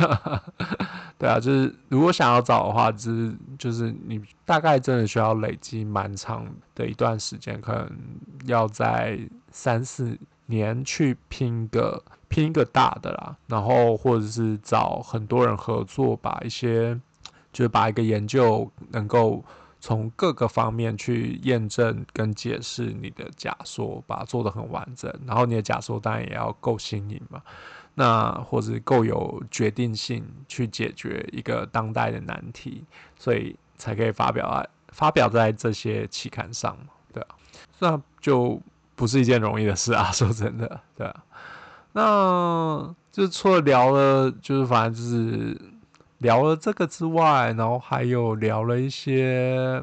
[1.18, 7.90] 对啊，就是如果想要找的话，就是就是你大概真的需要累积蛮长的一段时间，可能
[8.46, 16.98] 要在三四年去拼个拼一个大的啦，然后或者是找很多人合作，把一些
[17.52, 19.44] 就是把一个研究能够。
[19.80, 25.08] 从各个方面去验证跟解释你的假说，把它做得很完整。
[25.24, 27.40] 然后你的假说当然也要够新颖嘛，
[27.94, 32.84] 那或者够有决定性去解决一个当代的难题，
[33.16, 37.36] 所以才可以发表啊，发表在这些期刊上嘛，对啊，
[37.78, 38.60] 那就
[38.96, 41.22] 不是一件容易的事啊， 说真的，对啊，
[41.98, 45.60] 那就除了聊了，就是反正就是。
[46.20, 49.80] 聊了这个之外，然后还有聊了一些，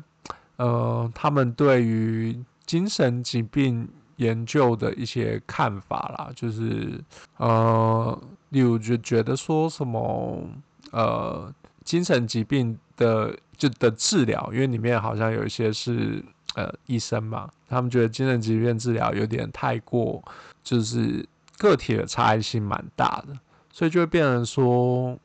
[0.58, 7.02] 呃，他们对于精神疾病研究的一些看法啦，就是
[7.38, 10.44] 呃，例如就觉得说什么，
[10.92, 11.50] 呃，
[11.86, 16.22] 精神疾病的就的治疗，因为里面好像有一些是
[16.56, 20.22] 呃医生嘛，他们觉得精神疾病治疗有点太过，
[20.62, 21.26] 就是
[21.58, 23.38] 个体的差异性蛮大的，
[23.72, 25.18] 所以就会变成说。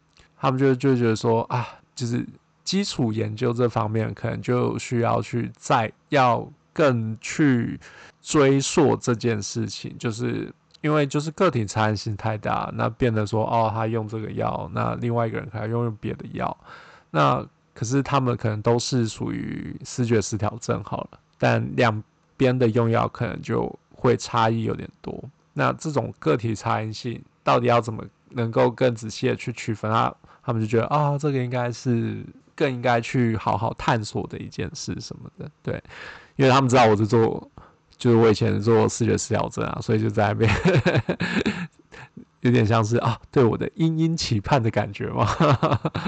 [0.42, 2.26] 他们就就觉得说啊，就是
[2.64, 7.78] 基础研究这方面可能就需要去再要更去
[8.22, 16.56] 追溯这件事情，就是因为就是个体差异性太大，那变得说哦，他用这个药，那另外一个人可能用用别的药，
[17.10, 22.02] 那可是他们可能都是属于视觉失调症好了，但两
[22.38, 30.14] 边的用药可能就会差异有点多，那这种个体差异性到底要怎么能够更仔细的去区分啊？
[30.42, 35.82] 他们就觉得啊、哦，这个应该是更应该去好好探索的一件事什么的，对，
[36.36, 37.50] 因为他们知道我是做，
[37.96, 40.50] 就是我以前做视觉失调症啊，所以就在那边
[42.40, 45.26] 有点像是啊，对我的殷殷期盼的感觉嘛，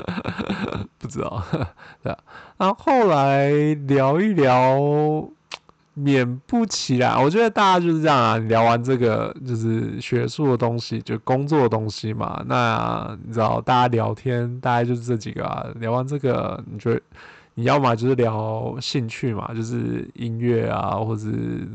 [0.98, 1.44] 不知道，
[2.02, 2.18] 对啊，
[2.57, 3.50] 然后后来
[3.87, 5.29] 聊一聊。
[5.95, 8.38] 免不其然，我觉得大家就是这样啊。
[8.38, 12.43] 聊完这个就是学术的东西，就工作的东西嘛。
[12.47, 15.67] 那你知道，大家聊天大概就是这几个啊。
[15.77, 17.01] 聊完这个，你觉得
[17.55, 21.69] 你要么就是聊兴趣嘛，就是音乐啊，或者是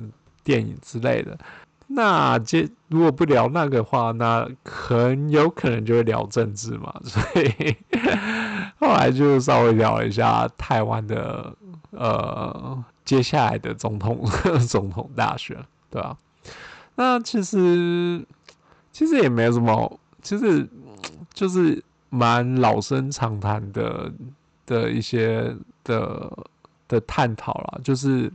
[0.44, 1.38] 电影之类的。
[1.90, 6.94] 那接如果不聊那个的话，那很有可能就会聊政治嘛。
[7.04, 7.76] 所以
[8.80, 11.56] 后来就稍微聊了一下台湾的
[11.98, 12.84] 呃。
[13.08, 14.22] 接下来的总统
[14.68, 15.56] 总统大选，
[15.90, 16.18] 对吧？
[16.96, 18.22] 那其实
[18.92, 20.68] 其实也没有什么，其实
[21.34, 24.12] 就是蛮老生常谈的
[24.66, 26.30] 的一些的
[26.90, 28.30] 的探讨啦，就是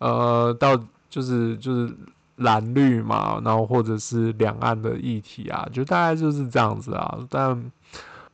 [0.00, 0.78] 呃，到
[1.08, 1.96] 就是就是
[2.36, 7.18] 蓝绿嘛，然后或者是两岸的议题啊，就大概就是这样子啊。
[7.30, 7.70] 但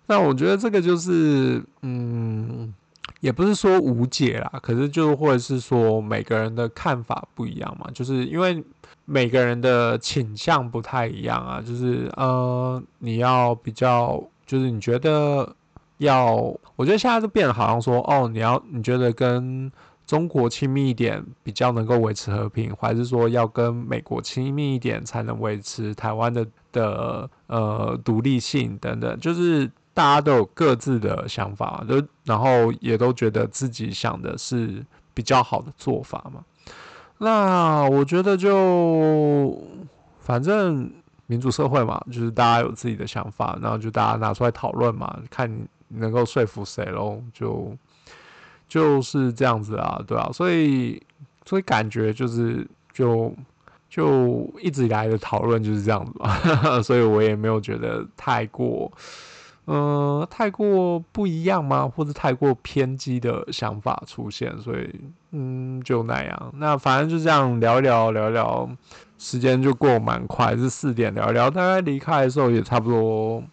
[0.05, 2.75] 但我觉得这个就是嗯，
[3.19, 8.65] 也不是说无解啦，可是就会是说每个人的看法不一样嘛，就是因为
[9.05, 14.23] 每个人的倾向不太一样啊，就是呃，你要比较。
[14.47, 15.55] 就是你觉得
[15.99, 16.35] 要，
[16.75, 19.71] 我觉得现在就变得好像说，哦，你要你觉得跟
[20.05, 34.85] 中国亲密一点比较能够维持和平，还是说要跟美国亲密一点才能维持台湾的的呃独立性等等，就是大家都有各自的想法，就然后也都觉得自己想的是
[35.15, 36.45] 比较好的做法嘛。
[37.19, 39.63] 那我觉得就
[40.21, 40.91] 反正。
[41.27, 45.49] 民主社会嘛，就是大家有自己的想法，然后就大家拿出来讨论嘛，看
[45.87, 47.73] 能够说服谁喽，就
[48.67, 51.01] 就是这样子啊，对啊，所以
[51.45, 53.33] 所以感觉就是就
[53.89, 56.37] 就一直以来的讨论就是这样子嘛，
[56.83, 58.91] 所以我也没有觉得太过，
[59.71, 61.87] 呃，太过不一样吗？
[61.87, 65.01] 或者太过偏激的想法出现，所以
[65.31, 68.69] 嗯，就那样，那反正就这样聊一聊，聊一聊。
[69.17, 73.45] 时间就过蛮快，是四点聊一聊，大概离开的时候也差不多，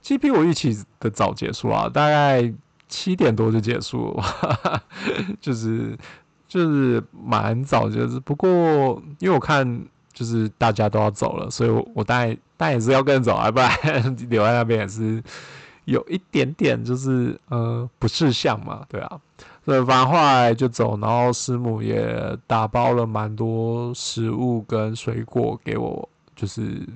[0.00, 2.52] 其实比我预期的早结束啊，大概
[2.88, 4.82] 七点多就结束了，
[5.40, 5.98] 就是
[6.46, 9.66] 就是蛮早就是，不过因为我看
[10.12, 13.70] 就是大家都要走了，所以我我当然当然也是要跟着走啊，不然
[14.28, 15.22] 留在那边也是
[15.84, 19.20] 有一点点就是呃不识相嘛，对啊。
[19.64, 26.06] 所以，反正后来就走，然后师母也打包了蛮多食物跟水果给我，
[26.36, 26.86] 就是因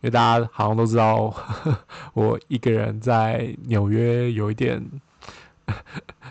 [0.00, 1.78] 为大家好像都知道，呵 呵
[2.14, 4.82] 我一个人在纽约有一点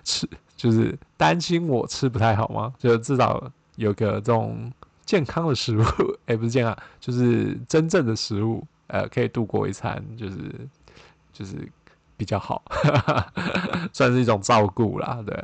[0.03, 4.71] 吃，就是担心我吃不太好嘛，就至少有个这种
[5.05, 5.83] 健康的食物，
[6.25, 10.35] 哎，不是健康，就是真正的食物，呃，可以度过一餐，就是
[11.33, 11.69] 就是。
[12.15, 12.61] 比较好，
[13.91, 15.35] 算是一种照顾啦，对，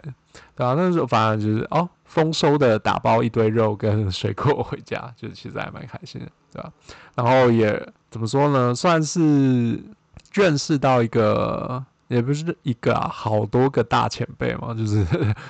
[0.55, 6.71] 对啊，那时候反正就是哦，丰收的打包一堆肉跟水果回家， 就是其实还蛮开心的，对吧？
[7.15, 9.83] 然后也怎么说呢，算是
[10.31, 15.03] 认识到一个，也不是一个啊，好多个大前辈嘛， 就是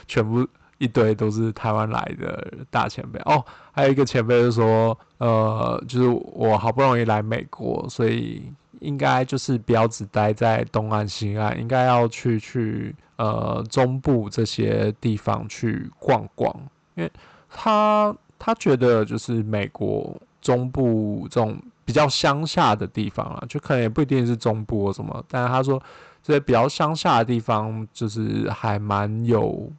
[0.08, 8.52] 全部一堆都是台湾来的大前辈哦，还有一个前辈就说，呃，就是我好不容易来美国，所以。
[8.80, 16.54] 应该就是不要只待在东岸、西岸，应该要去去呃中部这些地方去逛逛，
[16.96, 17.12] 因为
[17.50, 25.82] 他他觉得就是美国中部这种比较乡下的地方啊，就可能也不一定是中部或什么，但是他说
[26.24, 29.72] 这些比较乡下的地方就是还蛮有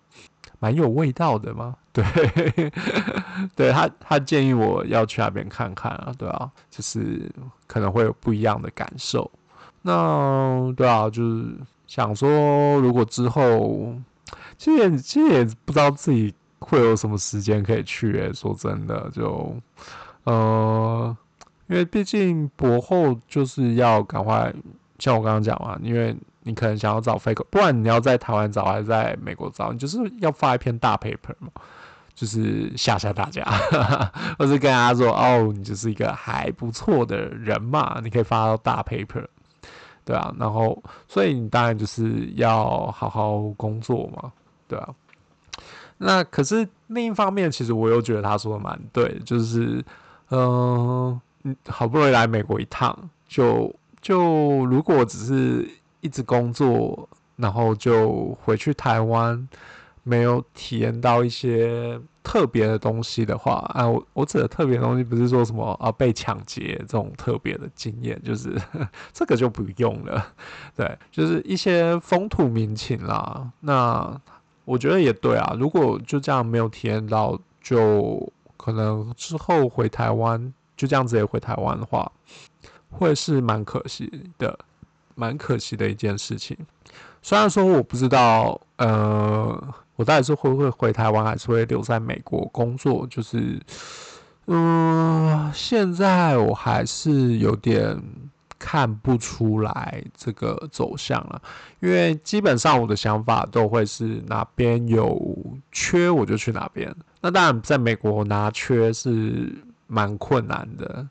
[0.59, 1.77] 蛮有味道的嘛。
[1.93, 2.05] 对，
[3.57, 7.31] 对他，他建议我要去那边看看啊，对啊，就是
[7.67, 9.29] 可能会有不一样的感受。
[9.83, 11.47] 那对啊，就是
[11.87, 13.93] 想说，如果之后，
[14.57, 18.13] 其实也其实也不知道自己会有什么时间可以去。
[18.19, 19.57] 诶，说真的，就
[20.25, 21.17] 呃，
[21.67, 24.55] 因为毕竟博后就是要赶快，
[24.99, 31.49] 像我刚刚讲嘛，因为你可能想要找 fake，不管你要在台湾找还是在美国找，你就是要发一篇大 paper 嘛。
[32.15, 33.43] 就是吓吓大家，
[34.39, 39.25] 或是跟大家说哦，你就是一个还不错的人嘛，你可以发到大 paper，
[40.05, 44.31] 对啊，然后所以你当然就是要好好工作嘛，
[44.69, 44.89] 对啊。
[45.97, 49.83] 那可是另一方面，其实我又觉得他说的蛮对，就是
[50.31, 51.21] 嗯，
[51.69, 52.97] 好不容易来美国一趟，
[53.29, 59.49] 就就如果只是一直工作，然后就回去台湾。
[60.11, 68.61] 没有体验到一些特别的东西的话，啊，我我指的特别东西不是说什么啊被抢劫这种特别的经验，就是
[69.15, 70.27] 这个就不用了，
[70.75, 73.49] 对，就是一些风土民情啦。
[73.61, 74.21] 那
[74.65, 82.11] 我觉得也对啊，如果就这样没有体验到，就可能之后回台湾就这样子也回台湾的话，
[82.91, 84.59] 会是蛮可惜的，
[85.15, 86.57] 蛮可惜的一件事情。
[87.23, 89.75] 虽然说我不知道，呃。
[90.01, 93.07] 我到底是会不会回台湾，还是会留在美国工作？
[93.09, 93.61] 就是，
[94.47, 98.03] 嗯，现在我还是有点
[98.59, 101.43] 看不出来这个走向了，
[101.81, 105.21] 因为基本上我的想法都会是哪边有
[105.71, 106.91] 缺我就去哪边。
[107.21, 109.55] 那当然，在美国拿缺是
[109.87, 111.07] 蛮困难的，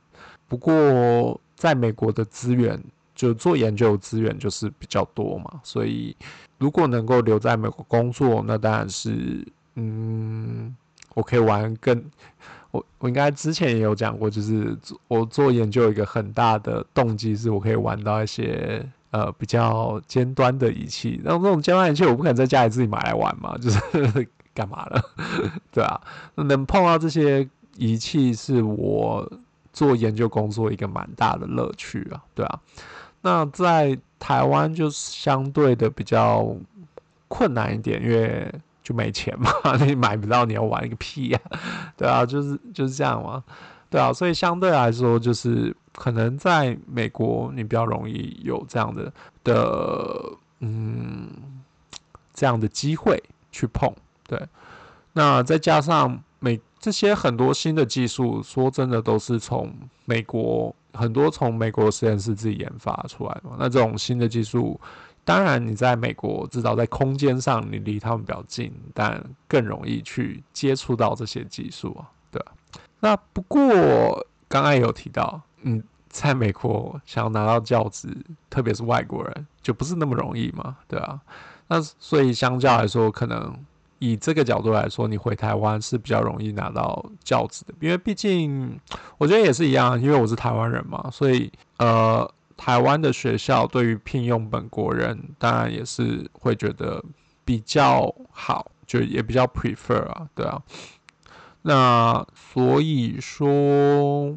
[0.47, 2.83] 不过在美国的资源
[3.19, 6.15] 就做研究资源就是比较多嘛，所以
[6.57, 9.45] 如果能够留在美国工作，那当然是
[9.75, 10.73] 嗯，
[11.15, 12.01] 我可以玩更
[12.71, 14.73] 我我应该之前也有讲过，就是
[15.09, 25.03] 我做研究一个很大的动机是我可以玩到一些呃比较尖端的仪器，那这种尖端仪器我不可能在家里自己买来玩嘛， 就是干嘛了？
[25.73, 25.99] 对啊，
[26.35, 27.45] 能碰到这些
[27.75, 29.29] 仪器是我
[29.73, 32.61] 做研究工作一个蛮大的乐趣啊，对啊。
[33.21, 36.55] 那在台湾就相对的比较
[37.27, 38.51] 困难一点，因为
[38.83, 39.51] 就没钱嘛，
[39.85, 41.39] 你买不到，你要玩一个屁呀，
[41.95, 43.43] 对啊，就是就是这样嘛，
[43.89, 49.11] 对啊，所以相对来说，就是可能在美国你比较容易有这样的
[49.43, 50.21] 的
[50.59, 51.29] 嗯
[52.33, 53.93] 这样的机会去碰，
[54.27, 54.41] 对，
[55.13, 59.73] 那再加上美这些很多新的技术，说真的都是从
[60.05, 60.75] 美国。
[60.91, 64.77] 很多从美国实验室自己研发出来的，那这种新的技术，
[65.23, 72.43] 当然你在美国至少在空间上你离他们比较近，但更容易去接触到这些技术啊，对。
[72.99, 73.59] 那不过
[74.47, 78.09] 刚刚也有提到，嗯，在美国想要拿到教职，
[78.49, 81.21] 特别是外国人，就不是那么容易嘛，对啊。
[81.67, 83.55] 那所以相较来说，可能。
[83.99, 88.79] 以这个角度来说，你回台湾是比较容易拿到教职的，因为毕竟
[89.17, 97.03] 我觉得也是一样，因为我是台湾人嘛，所以呃，台湾的学校对于聘用本国人，当然也是会觉得
[97.43, 100.61] 比较好，就也比较 prefer 啊，对啊。
[101.61, 104.33] 那所以说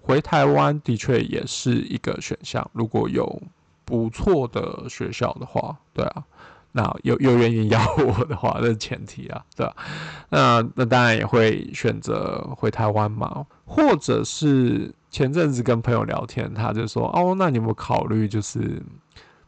[0.00, 3.42] 回台湾的确也是一个选项，如果有
[3.84, 6.24] 不错的学校的话，对啊。
[6.72, 9.74] 那又又愿意要我的话，那是前提啊，对吧？
[10.28, 18.80] 那那当然也会选择回台湾嘛，或者是前阵子跟朋友聊天，他就说：“哦，那你有没有考虑，就是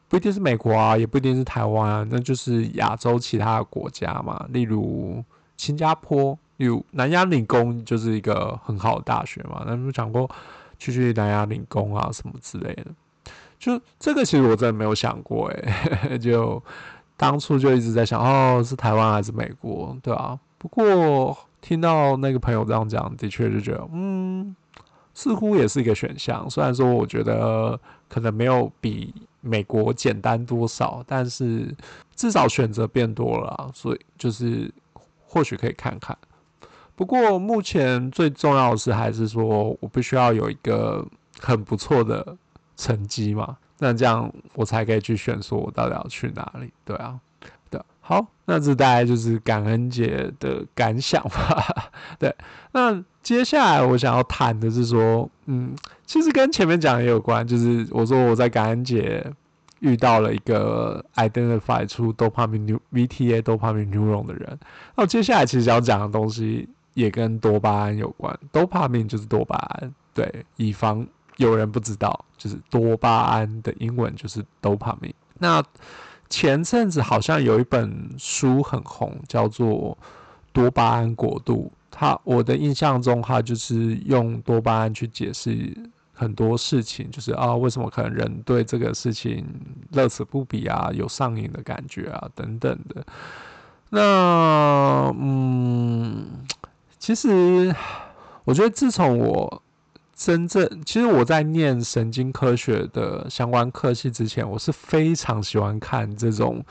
[0.08, 5.22] 不一定是美国啊，也不一定是台湾啊，那就是亚洲其他的国家嘛，例如
[5.56, 9.62] 新加坡，例如南亚理工就是一个很好的大学嘛。
[9.64, 10.28] 那有讲过
[10.76, 12.86] 去去南亚理工啊什么之类的？
[13.60, 15.72] 就这个其实我真的没有想过、欸，
[16.08, 16.60] 诶， 就。
[17.16, 20.38] 当初就一直在想，哦，是台湾还是美国，对啊。
[20.58, 24.54] 不过听到那个朋友这样讲，的确就觉得，嗯，
[25.14, 26.48] 似乎也是一个选项。
[26.48, 31.74] 虽然说我觉得可能没有比美国简单多少，但是
[32.14, 34.72] 至少选择变多了，所以就是
[35.26, 36.16] 或许可以看看。
[36.94, 41.04] 不过目前最重要的是，还是说我必须要有一个
[41.40, 42.36] 很不错的
[42.76, 43.56] 成绩嘛。
[43.84, 46.72] 那这样我才可以去选，说我到底要去哪里？
[46.84, 47.18] 对啊，
[47.68, 51.90] 对，好，那这大概就是感恩节的感想吧。
[52.16, 52.32] 对，
[52.70, 55.74] 那接下来我想要谈的是说，嗯，
[56.06, 59.26] 其实跟前面讲的也有关，就是我说我在感恩节
[59.80, 64.56] 遇到了一个 identify 出 dopamine VTA dopamine neuron 的人。
[64.94, 71.04] 那我接下来其实要讲的东西也跟多巴胺有关多巴胺就是多巴胺，对，以防。
[71.42, 75.12] 有人不知道，就是多巴胺的英文就是 dopamine。
[75.38, 75.62] 那
[76.30, 79.68] 前阵子好像有一本书很红，叫做
[80.52, 81.70] 《多巴胺国度》。
[81.90, 85.76] 它我的印象中，它就是用多巴胺去解释
[86.14, 89.44] 很多事情，就是啊，为什么可能人对这个事情
[89.90, 93.04] 乐此不疲啊，有上瘾的感觉啊，等等的。
[93.90, 96.26] 那嗯，
[96.98, 97.74] 其实
[98.44, 99.62] 我觉得自从我
[100.24, 106.64] 真正其实我在念神经科学的相关科系之前，我是非常喜欢看这种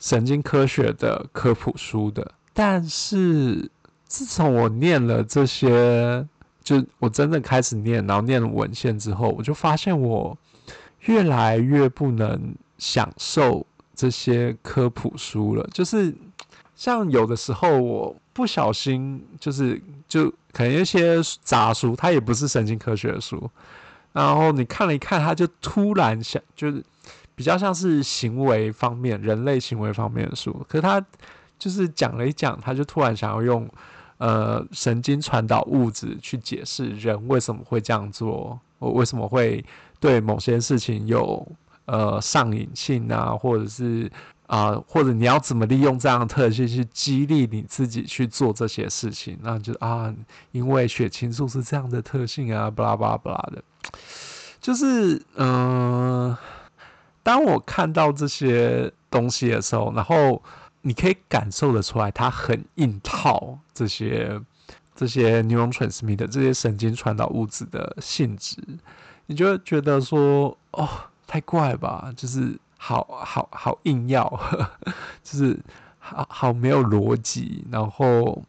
[0.00, 2.28] 神经科学的科普书的。
[2.52, 3.70] 但是
[4.04, 6.26] 自从我念了这些，
[6.64, 10.36] 就我真正开始念，然后念了文献之后，我就发现我
[11.02, 15.64] 越来越不能享受这些科普书了。
[15.72, 16.12] 就是
[16.74, 18.16] 像有的时候我。
[18.38, 23.50] 不小心就是就可能一些杂书，它也不是神经科学的书，
[24.12, 26.80] 然后你看了一看，它就突然想，就是
[27.34, 31.04] 比较像是行为方面、人类行为方面的书，可是他
[31.58, 33.68] 就是讲了一讲，他就突然想要用
[34.18, 39.64] 呃神经传导物质去解释人为什么会这样做，我为什么会
[39.98, 41.44] 对某些事情有
[41.86, 44.08] 呃上瘾性啊，或者是。
[44.48, 49.38] 啊、或者你要怎么利用这样的特性去激励你自己去做这些事情？
[49.42, 50.12] 那就啊，
[50.52, 53.62] 因为血清素是这样的特性啊，巴拉巴拉巴拉的。
[54.58, 56.36] 就是嗯、
[57.22, 60.42] 当我看到这些东西的时候，然后
[60.80, 64.40] 你可以感受得出来，它很硬套这些
[64.96, 68.56] 这些 neurotransmitter 这些神经传导物质的性质，
[69.26, 70.88] 你就会觉得说，哦，
[71.26, 74.24] 太怪吧，就是好好好硬要，
[75.22, 75.60] 就是
[75.98, 78.42] 好好没有逻辑，然后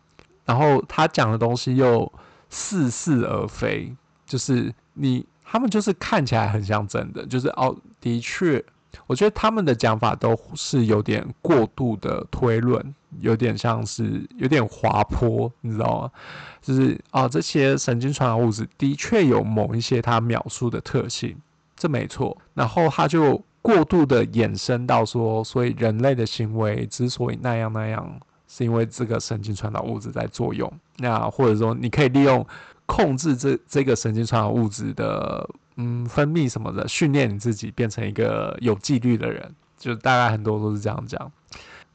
[0.46, 2.10] 然后他讲的东西又
[2.50, 3.94] 似是而非，
[4.26, 8.64] 就是你他们就是看起来很像真的，就是哦，的确。
[9.06, 16.12] 我觉得他们的讲法都是有点过度的推论，有点像是有点滑坡，你知道吗？
[16.60, 21.38] 就是、哦，这些神经传导物质的确有某一些他描述的特性，
[21.76, 22.36] 这没错。
[22.56, 30.72] 然后他就过度的延伸到说，所以人类的行为之所以那样那样，是因为这个神经传导物质在作用。
[30.98, 32.46] 那或者说，你可以利用
[32.86, 35.50] 控制这这个神经传导物质的。
[35.82, 41.32] 嗯，分泌什么的，训练你自己变成一个有纪律的人，就大概很多都是这样讲。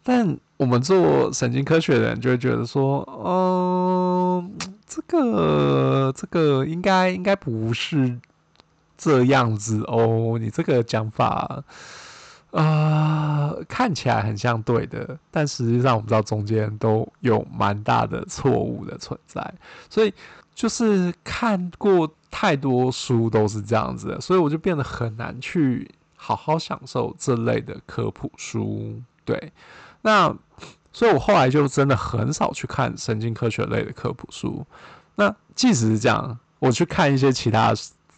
[0.03, 4.51] 但我们做神经科学的人就会觉得说，嗯、呃，
[4.87, 8.19] 这个这个应该应该不是
[8.97, 11.62] 这样子哦，你这个讲法
[12.51, 19.55] 啊、看起来很像对的，但实际上我们知道中间都有蛮大的错误的存在，
[19.88, 20.12] 所以。
[20.57, 29.03] 就是看过太多书都是这样子，所以我就变得很难去好好享受这类的科普书。
[29.24, 29.53] 对，
[30.03, 30.32] 那
[30.92, 34.64] 所以我后来就真的很少去看神经科学类的科普书。
[35.16, 37.74] 那即使是这样，我去看一些其他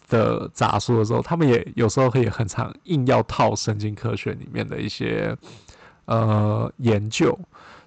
[0.07, 5.37] 的杂书的时候，他们也有时候可以很常硬要套神经科学里面的一些
[6.05, 7.37] 呃研究。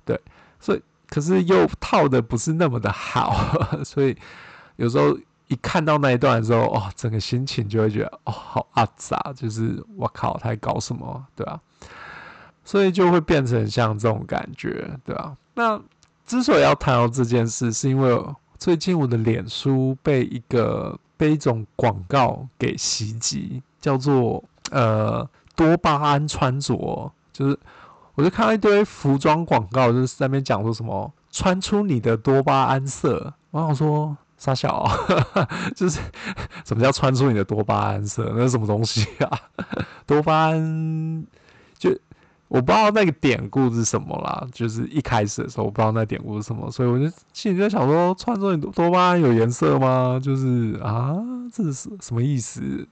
[0.05, 0.21] 对，
[0.59, 0.83] 所以。
[1.13, 3.35] 可是又套的不是那么的好，
[3.85, 4.17] 所以
[4.77, 5.19] 有时候
[5.49, 11.61] 一看到那一段的时候，哦，整个心情就会觉得哦，好阿杂，就是我靠，他在搞什么，对吧？
[12.65, 15.37] 所以就会变成像这种感觉，对吧？
[15.55, 15.83] 那
[16.27, 18.17] 之所以要谈到这件事，是因为
[18.57, 27.59] 最近我的脸书被一个被一种广告给袭击，叫做呃多巴胺穿着，就是。
[28.17, 33.33] 我就看到一堆服装广告，就是在那边讲说什么穿出你的多巴胺色。
[33.51, 34.91] 我想说傻小、喔，
[35.75, 36.01] 就是
[36.67, 38.31] 什么叫穿出你的多巴胺色？
[38.37, 39.41] 那是什么东西啊？
[40.05, 41.27] 多巴胺
[41.79, 41.97] 就
[42.51, 44.47] 我不知道那个典故是什么啦。
[44.53, 50.21] 就是一开始的时候我不知道那典故是什么，所以我就心里在想说，穿出你多巴胺有颜色吗？
[50.23, 51.17] 就是啊，
[51.51, 52.87] 这是什么意思？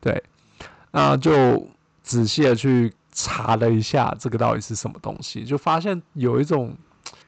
[0.00, 0.20] 对，
[0.90, 1.68] 那就
[2.02, 2.92] 仔细的去。
[3.14, 6.74] 查了一下这个到底是什么东西，就发现有一种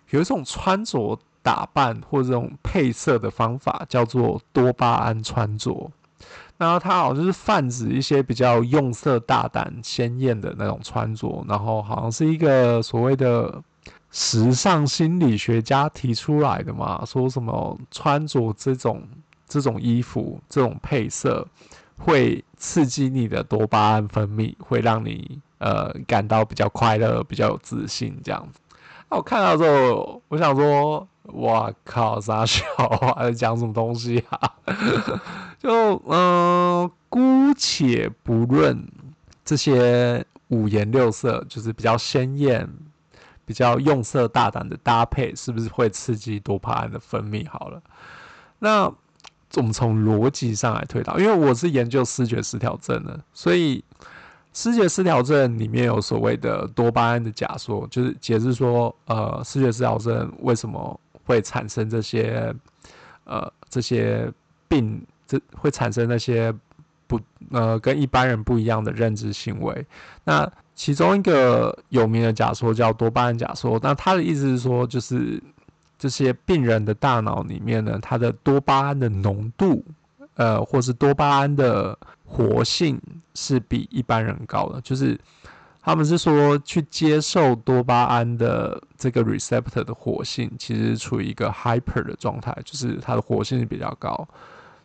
[0.08, 5.90] 有一种穿着打扮或者这种配色的方法叫做多巴胺穿着，
[6.56, 13.62] 然后它好像是泛指一些比较用色大胆、鲜艳的那种穿着，然后好像是一个所谓的
[14.10, 19.02] 时尚心理学家提出来的嘛，说什么穿着这种
[19.48, 21.46] 这种衣服、这种配色
[21.98, 25.40] 会刺激你的多巴胺分泌，会让你。
[25.58, 28.60] 呃，感到比较快乐，比较有自信这样子。
[29.08, 34.52] 那我看到之后，我想说，哇靠，啥小啊，讲什么东西啊？
[35.58, 38.86] 就嗯、姑且不论
[39.44, 42.68] 这些五颜六色，就是比较鲜艳、
[43.44, 47.48] 比较用色大胆的搭配，是不是会刺激多巴胺的分泌？
[47.48, 47.82] 好了，
[48.58, 48.84] 那
[49.56, 53.82] 我们从逻辑上来推导，因为我是研究视觉失调症的，所以。
[54.56, 62.54] 视觉失调症里面有所谓的多巴胺的假说，就是解释说，呃，视觉失调症为什么会产生这些，
[63.24, 64.30] 呃，这些
[64.68, 66.54] 病，这会产生那些
[67.06, 67.20] 不，
[67.50, 69.86] 呃，跟一般人不一样的认知行为。
[70.24, 75.42] 那其中一个有名的假说叫多巴胺假说，那他的意思是说，就是
[75.98, 79.84] 这些病人的大脑里面呢，他的多巴胺的浓度，
[80.34, 81.98] 呃，或是多巴胺的。
[82.26, 83.00] 活性
[83.34, 85.16] 是比一般人高的，就是
[85.84, 94.26] 他们是说去接受多巴胺的这个 receptor 的活性，其实处于一个 hyper 的状态，就是它的活性是比较高。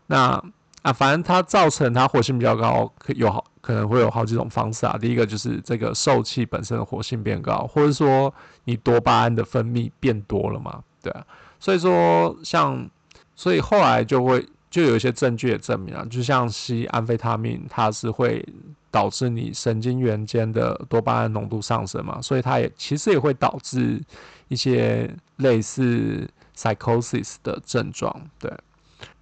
[0.07, 0.43] 那
[0.81, 4.97] 啊，反正它造成它活性比较高，可有好可能会有好几种方式啊。
[4.99, 8.33] 第一个就是这个受器本身的活性变高，或者说
[8.65, 11.25] 你多巴胺的分泌变多了嘛，对啊。
[11.61, 12.89] 所以说像，
[13.35, 14.45] 所以后来就会。
[14.69, 18.47] 就有一些证据也证明啊，就像吸安非他命，它是会
[18.91, 23.99] 导致你神经元间的多巴胺浓度上升嘛，所以它也其实也会导致
[24.47, 28.15] 一些类似 psychosis 的症状。
[28.39, 28.51] 对，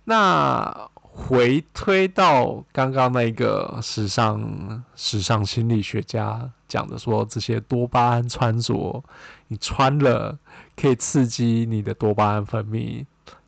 [0.04, 9.04] 那回推到刚刚那个时尚时尚心理学家讲的说，这些多巴胺穿着，
[9.48, 10.38] 你穿了
[10.76, 13.06] 可以刺激你的多巴胺分泌。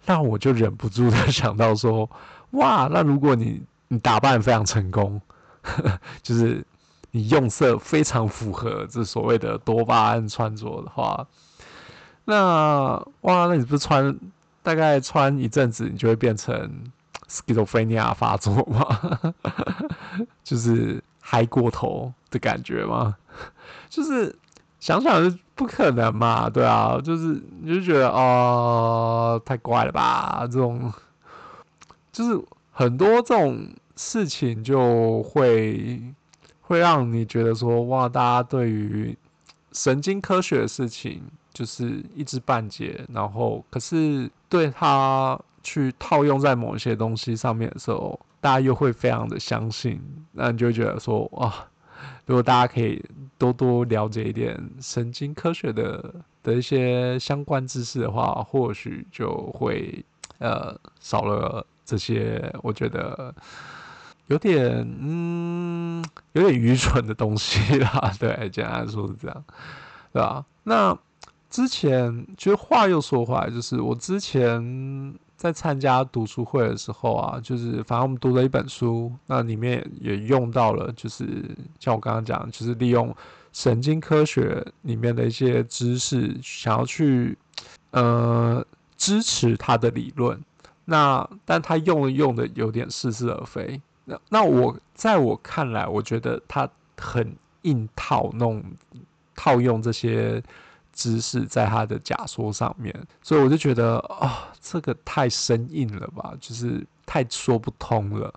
[0.09, 2.09] 那我就忍不住的想到说，
[2.51, 5.21] 哇，那如果你你打扮非常成功，
[6.23, 6.65] 就是
[7.11, 11.27] 你用色非常符合这所谓的多巴胺穿着的话，
[12.25, 14.19] 那哇，那你不是穿
[14.63, 16.91] 大概穿一阵子，你就会变成
[17.27, 19.33] schizophrenia 发作吗？
[20.43, 23.15] 就是嗨过头的感觉吗？
[23.91, 24.35] 就是
[24.79, 30.91] 想想是不可能嘛，对啊，就是你就觉得哦，太怪了吧，这种
[32.13, 33.67] 就是很多这种
[33.97, 36.01] 事情就会
[36.61, 39.17] 会让你觉得说哇，大家对于
[39.73, 41.21] 神经科学的事情
[41.53, 50.01] 就是一知半解，然后可是对他去套用在某些东西上面的时候，大家又会非常的相信，
[50.31, 51.53] 那你就觉得说哇。
[52.25, 53.03] 如果大家可以
[53.37, 60.03] 多多了解一点神经科学的的一些相关知识的话，或许就会
[60.37, 63.33] 呃少了这些我觉得
[64.27, 68.11] 有点嗯有点愚蠢的东西啦。
[68.19, 69.43] 对，简单说是这样，
[70.13, 70.45] 对吧？
[70.63, 70.97] 那
[71.49, 75.15] 之前其实话又说回来，就是我之前。
[75.39, 81.25] 在参加读书会的时候啊，就是反正我们读了一本书，那里面也用到了，就是
[81.79, 83.15] 像我刚刚讲，就是利用
[83.53, 87.37] 神经科学里面的一些知识，想要去
[87.91, 88.61] 呃
[88.97, 90.37] 支持他的理论。
[90.83, 93.81] 那但他用了用的有点似是而非。
[94.03, 98.61] 那那我在我看来，我觉得他很硬套弄
[99.37, 100.43] 套用这些。
[100.99, 102.93] 知识在他的假说上面，
[103.23, 104.29] 所以我就觉得啊、哦，
[104.59, 108.33] 这个太生硬了吧，就是太说不通了。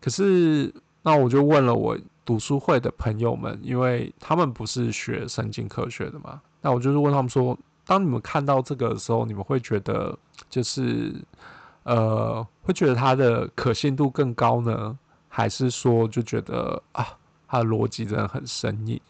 [0.00, 10.18] 可是那我就问了我读书会的朋友们，因为他们不是学神经科学的嘛，那我就是问他们说，当你们看到这个的时候，你们会觉得
[10.50, 11.14] 就是
[11.84, 17.06] 呃，会觉得它的可信度更高呢，还是说就觉得啊，
[17.46, 19.00] 它的逻辑真的很生硬？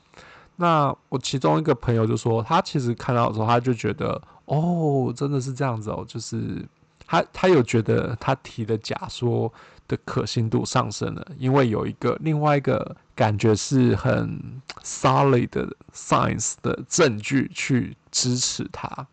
[0.57, 6.65] 那我其中一个朋友就说，他其实看到的时候，他就觉得，哦，真的是这样子哦，就是
[7.07, 9.53] 他他有觉得他提的假说
[9.89, 14.41] 的可信度上升了，因为有一个另外一个感觉是很
[14.85, 19.07] solid 的 science 的证据去支持他，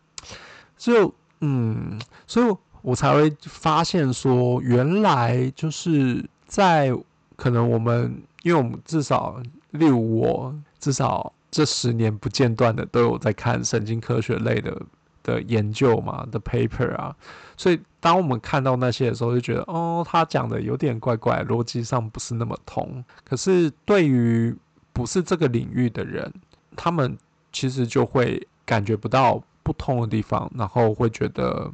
[0.78, 6.96] 就嗯，所以我才会发现说，原来就是在
[7.34, 10.54] 可能我们，因为我们至少例如我。
[10.82, 14.82] 至少这十年不间断的都有在看神经科学类的
[15.22, 17.14] 的研究嘛的 paper 啊，
[17.56, 23.04] 所以当我们看到那些的时候，就觉得哦，他讲的有点怪怪，逻辑上不是那么通。
[23.24, 24.52] 可是对于
[24.92, 26.32] 不是这个领域的人，
[26.74, 27.16] 他们
[27.52, 31.70] 其实就会感觉不到不通的地方，然后会觉得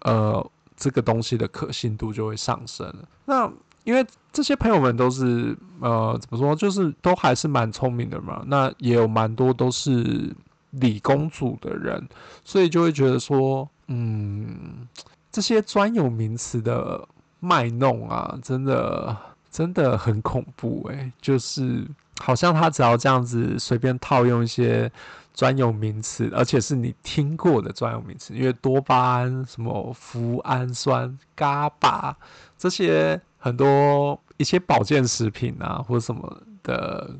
[0.00, 2.92] 呃，这个东西的可信度就会上升。
[3.24, 3.48] 那
[3.84, 8.42] 因为这些朋友们都是呃，怎么说，就是都还是蛮聪明的嘛。
[8.46, 10.34] 那也有蛮多都是
[10.70, 12.08] 理工组的人，
[12.44, 14.88] 所以就会觉得说，嗯，
[15.30, 17.06] 这些专有名词的
[17.40, 19.16] 卖弄啊，真的
[19.50, 21.86] 真的很恐怖诶，就是
[22.18, 24.90] 好像他只要这样子随便套用一些
[25.34, 32.16] 专有名词，而且是你听过的专有名词，因为多巴胺、什么脯氨酸、伽巴
[32.56, 33.20] 这些。
[33.44, 37.14] 很多一些保健食品啊，或者什么的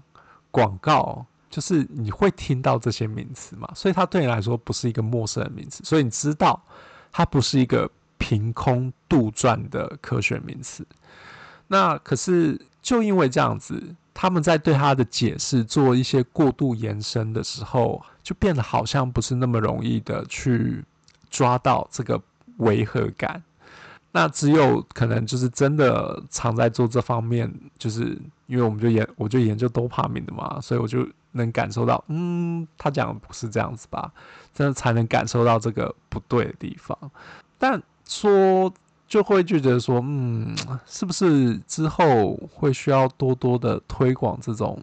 [0.50, 6.58] 广告，就是你会听到这些名词嘛，所以它对你来说不是一个陌生的名词，所以你知道
[7.12, 10.82] 它不是一个凭空杜撰的科学名词。
[11.66, 20.82] 那可是就因为这样子，他们在对它的解释做一些过度延伸的时候，就变得好像不是那么容易的去
[21.28, 22.18] 抓到这个
[22.56, 23.42] 违和感。
[24.16, 34.12] 那只有可能就是真的常在做这方面，就是因为我们就研我就研究多巴胺的嘛，所以我就能感受到，嗯，他讲的不是这样子吧？
[34.54, 36.96] 真的才能感受到这个不对的地方。
[37.58, 38.72] 但说
[39.08, 40.54] 就会就觉得说，嗯，
[40.86, 44.80] 是不是之后会需要多多的推广这种，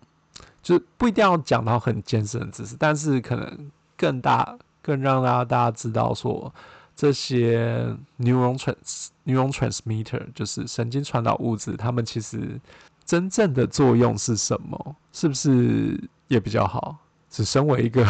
[0.61, 6.53] 就不一定要讲到很艰深的知识，但是可能更大更让大家大家知道说。
[7.01, 12.61] 这些 neuron trans neuron transmitter 就是神经传导物质，它们其实
[13.03, 14.95] 真正的作用是什么？
[15.11, 16.95] 是不是也比较好？
[17.27, 18.05] 只身为一个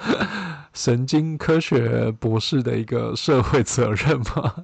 [0.72, 4.54] 神经科学博士的一个社会责任吗？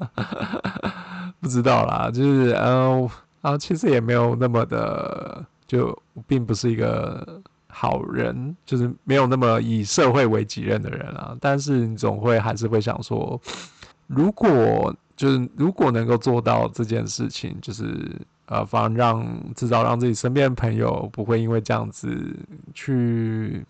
[1.38, 3.06] 不知道啦，就是嗯，
[3.42, 5.94] 啊，其实也没有那么的，就
[6.26, 7.42] 并不是一个。
[7.80, 13.40] 好人就是没有那么以社会为己任的人啊，但是你总会还是会想说，
[14.08, 19.24] 如果就是如果能够做到这件事情，就是呃，反而让
[19.54, 22.08] 至少让自己身边的朋友不会因为这样子
[22.74, 23.64] 去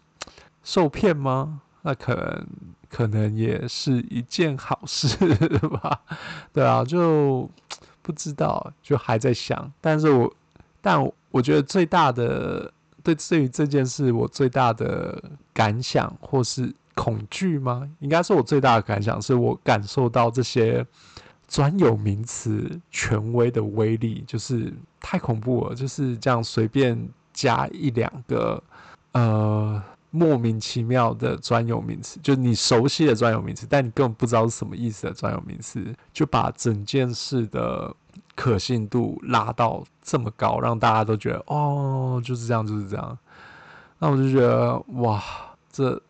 [0.63, 1.61] 受骗吗？
[1.83, 2.47] 那可能
[2.89, 5.17] 可能也是一件好事
[5.83, 6.01] 吧。
[6.53, 7.49] 对啊，就
[8.01, 9.71] 不知道，就还在想。
[9.83, 10.33] 但是我
[10.81, 12.73] 但我觉得最大的
[13.15, 17.89] 对对于这件事，我最大的感想或是恐惧吗？
[18.01, 20.87] 应该是我最大的感想，是我感受到这些。
[21.51, 28.63] 专有名词权威的威力就是太恐怖了，就是这样随便加一两个
[29.13, 35.83] 呃莫名其妙的专有名词，就你熟悉的专有名词，但你根本不知道是什么意思的专有名词，
[36.13, 37.97] 就把整件事的
[38.39, 43.19] 可信度拉到这么高，让大家都觉得哦，就是这样，就是这样。
[43.99, 45.21] 那我就觉得哇，
[45.73, 46.01] 这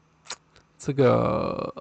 [0.78, 1.74] 这个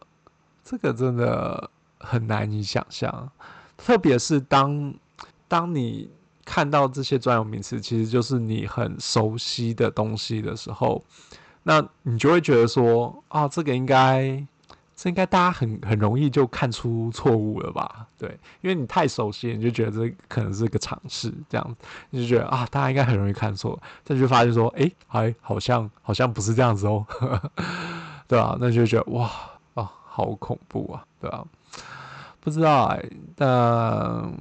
[0.64, 1.70] 这个真的。
[2.00, 3.32] 很难以想象，
[3.76, 4.94] 特别是当
[5.48, 6.08] 当你
[6.46, 11.04] 看到这些专有名词，其实就是你很熟悉的东西的时候，
[11.64, 14.46] 那你就会觉得说啊，这个应该
[15.00, 18.08] 这应该大家很很容易就看出错误了吧？
[18.18, 18.28] 对，
[18.62, 21.76] 因为你太熟悉，你就觉得这可能是个尝试，这样
[22.10, 27.06] 你就觉得啊，大家应该很容易看错，但就发现说，哎，还好像好像不是这样子哦，
[28.28, 28.58] 对吧？
[28.60, 29.30] 那就觉得哇
[29.76, 31.46] 啊，好恐怖啊，对吧？
[32.40, 34.34] 不知道哎、欸，但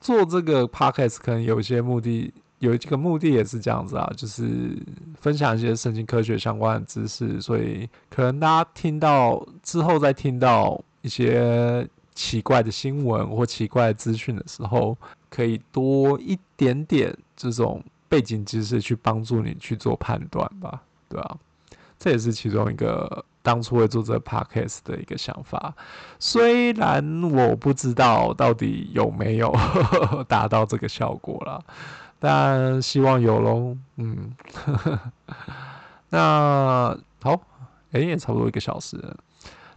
[0.00, 4.78] 做这个 podcast 可能有一些目的，有一个目的也是这样子啊，就是
[5.20, 14.96] 分享一些神经科学相关的知识，所以可能大家听到之后再听到一些奇怪的新闻或奇怪的资讯的时候，
[15.28, 21.36] 可以多一点点这种背景知识去帮助你去做判断吧，对、啊？
[21.98, 23.24] 这也是其中一个。
[23.42, 25.74] 当初会做这个 podcast 的一个想法，
[26.18, 27.02] 虽然
[27.32, 29.50] 我不知道到底有没有
[30.28, 31.64] 达到这个效果了，
[32.20, 33.76] 但希望有喽。
[33.96, 34.32] 嗯，
[36.10, 37.40] 那好，
[37.90, 39.16] 哎，也差不多一个小时了，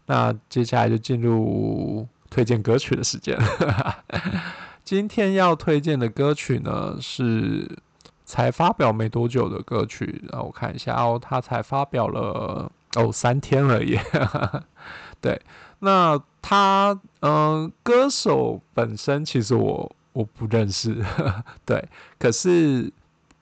[0.05, 3.35] 那接下来就进入推荐歌曲的时间。
[4.85, 7.79] 今天要推荐的歌曲呢，是
[8.25, 12.71] 才发表没多久的歌曲，让我看一下哦，他才发表了。
[12.95, 13.97] 哦，三天而已。
[15.19, 15.41] 对，
[15.79, 21.03] 那他，嗯、歌手本身其实我我不认识，
[21.65, 21.83] 对，
[22.17, 22.91] 可是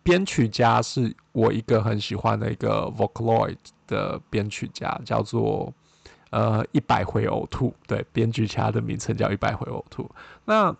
[0.02, 3.58] 编曲家是我一个很喜欢的一个 Vocaloid
[3.88, 5.72] 的编曲家，叫做
[6.32, 10.10] 呃一百回呕吐，对，编曲家的名称叫一百回呕吐。
[10.46, 10.76] 那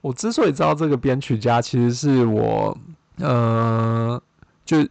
[0.00, 2.76] 我之所以知道这个编曲家，其实是我，
[3.16, 4.20] 呃，
[4.64, 4.86] 就。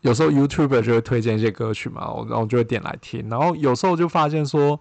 [0.00, 4.78] 有时候 YouTuber 就会推荐一些歌曲嘛，我然后就会点来听，然后有时候就发现说，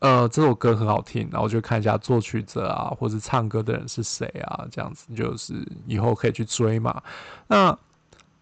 [0.00, 5.54] 呃，这首歌很好听，然后就看一下作曲者啊，或者唱歌的人是谁啊，这样子就是
[5.86, 7.02] 以后可以去追嘛。
[7.46, 7.76] 那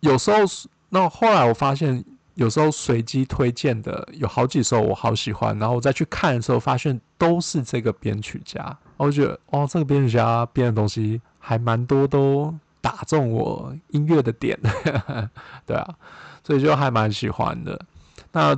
[0.01, 0.39] 有时候，
[0.89, 12.55] 那后来我发现，有时候随机推荐的有好几首我好喜欢，然后我再去看的时候，发现都是这个编曲家，我觉得哦，这个编曲家编的东西还蛮多都。
[12.85, 14.61] 打中我音乐的点，
[15.65, 15.89] 对啊，
[16.47, 17.81] 所以就还蛮喜欢的。
[18.31, 18.55] 那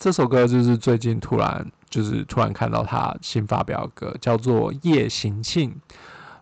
[0.00, 5.70] 这首歌就是最近突然就是突然看到他新发表歌，叫做《夜行庆》。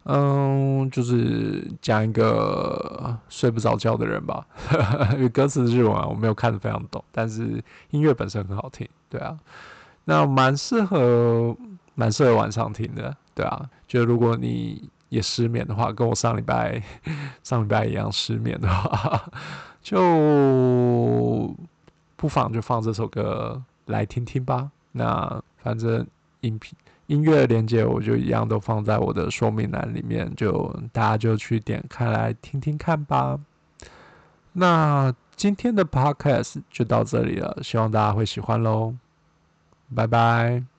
[0.05, 4.47] 嗯，就是讲一个睡不着觉的人吧。
[5.15, 8.89] 因 为歌词是日文啊，我没有看得非常懂，但是音乐本身很好听。
[9.11, 9.37] 对啊，
[10.05, 11.55] 那蛮适合
[11.97, 13.15] 蛮适合晚上听的。
[13.35, 14.89] 对啊，就如果你。
[15.11, 16.83] 也失眠的话，跟我上礼拜
[17.43, 19.19] 上礼拜一样失眠的话，
[19.81, 19.97] 就
[22.19, 24.71] 不妨就放这首歌来听听吧。
[24.93, 26.05] 那反正
[26.41, 33.39] 音频音乐连接我就一样都放在我的说明栏里面，就大家就去点开来听听看吧。
[34.53, 38.95] 那今天的 podcast 就到这里了，希望大家会喜欢喽，
[39.95, 40.78] 拜拜。